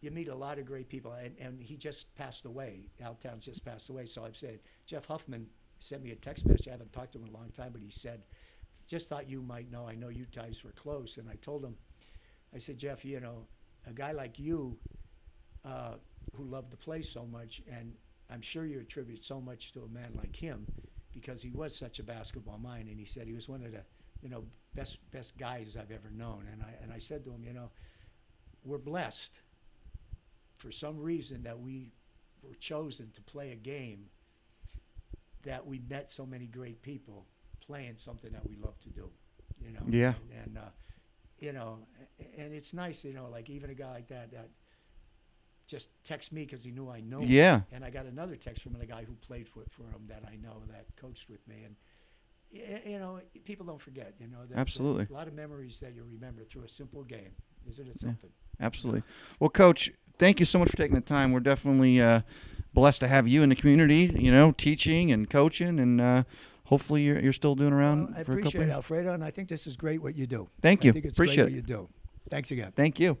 [0.00, 2.86] you meet a lot of great people, and, and he just passed away.
[3.00, 5.46] Al Towns just passed away, so I've said Jeff Huffman
[5.78, 6.68] sent me a text message.
[6.68, 8.22] I haven't talked to him in a long time, but he said,
[8.86, 9.86] "Just thought you might know.
[9.86, 11.76] I know you guys were close." And I told him,
[12.54, 13.46] I said, Jeff, you know,
[13.86, 14.78] a guy like you,
[15.64, 15.94] uh,
[16.34, 17.92] who loved the place so much, and
[18.30, 20.66] I'm sure you attribute so much to a man like him,
[21.12, 22.88] because he was such a basketball mind.
[22.88, 23.82] And he said he was one of the,
[24.22, 24.44] you know,
[24.74, 26.46] best best guys I've ever known.
[26.52, 27.70] And I and I said to him, you know,
[28.66, 29.40] we're blessed
[30.56, 31.92] for some reason that we
[32.42, 34.06] were chosen to play a game
[35.44, 37.26] that we met so many great people
[37.64, 39.10] playing something that we love to do.
[39.64, 39.80] You know.
[39.88, 40.14] Yeah.
[40.32, 40.70] And, and uh,
[41.38, 41.78] you know,
[42.36, 44.48] and it's nice, you know, like even a guy like that that
[45.66, 47.20] just text me because he knew I know.
[47.20, 47.28] him.
[47.28, 47.60] Yeah.
[47.72, 50.36] And I got another text from a guy who played for, for him that I
[50.36, 51.76] know that coached with me, and
[52.86, 54.14] you know, people don't forget.
[54.20, 55.06] You know, Absolutely.
[55.10, 57.32] a lot of memories that you remember through a simple game.
[57.68, 58.30] Isn't it something?
[58.60, 59.02] Absolutely.
[59.40, 61.32] Well, Coach, thank you so much for taking the time.
[61.32, 62.22] We're definitely uh,
[62.74, 64.14] blessed to have you in the community.
[64.18, 66.22] You know, teaching and coaching, and uh,
[66.64, 68.72] hopefully you're, you're still doing around Well, I for a couple appreciate it.
[68.72, 70.48] Alfredo, and I think this is great what you do.
[70.60, 70.92] Thank I you.
[70.92, 71.44] think it's Appreciate it.
[71.44, 71.88] what you do.
[72.30, 72.72] Thanks again.
[72.74, 73.18] Thank you.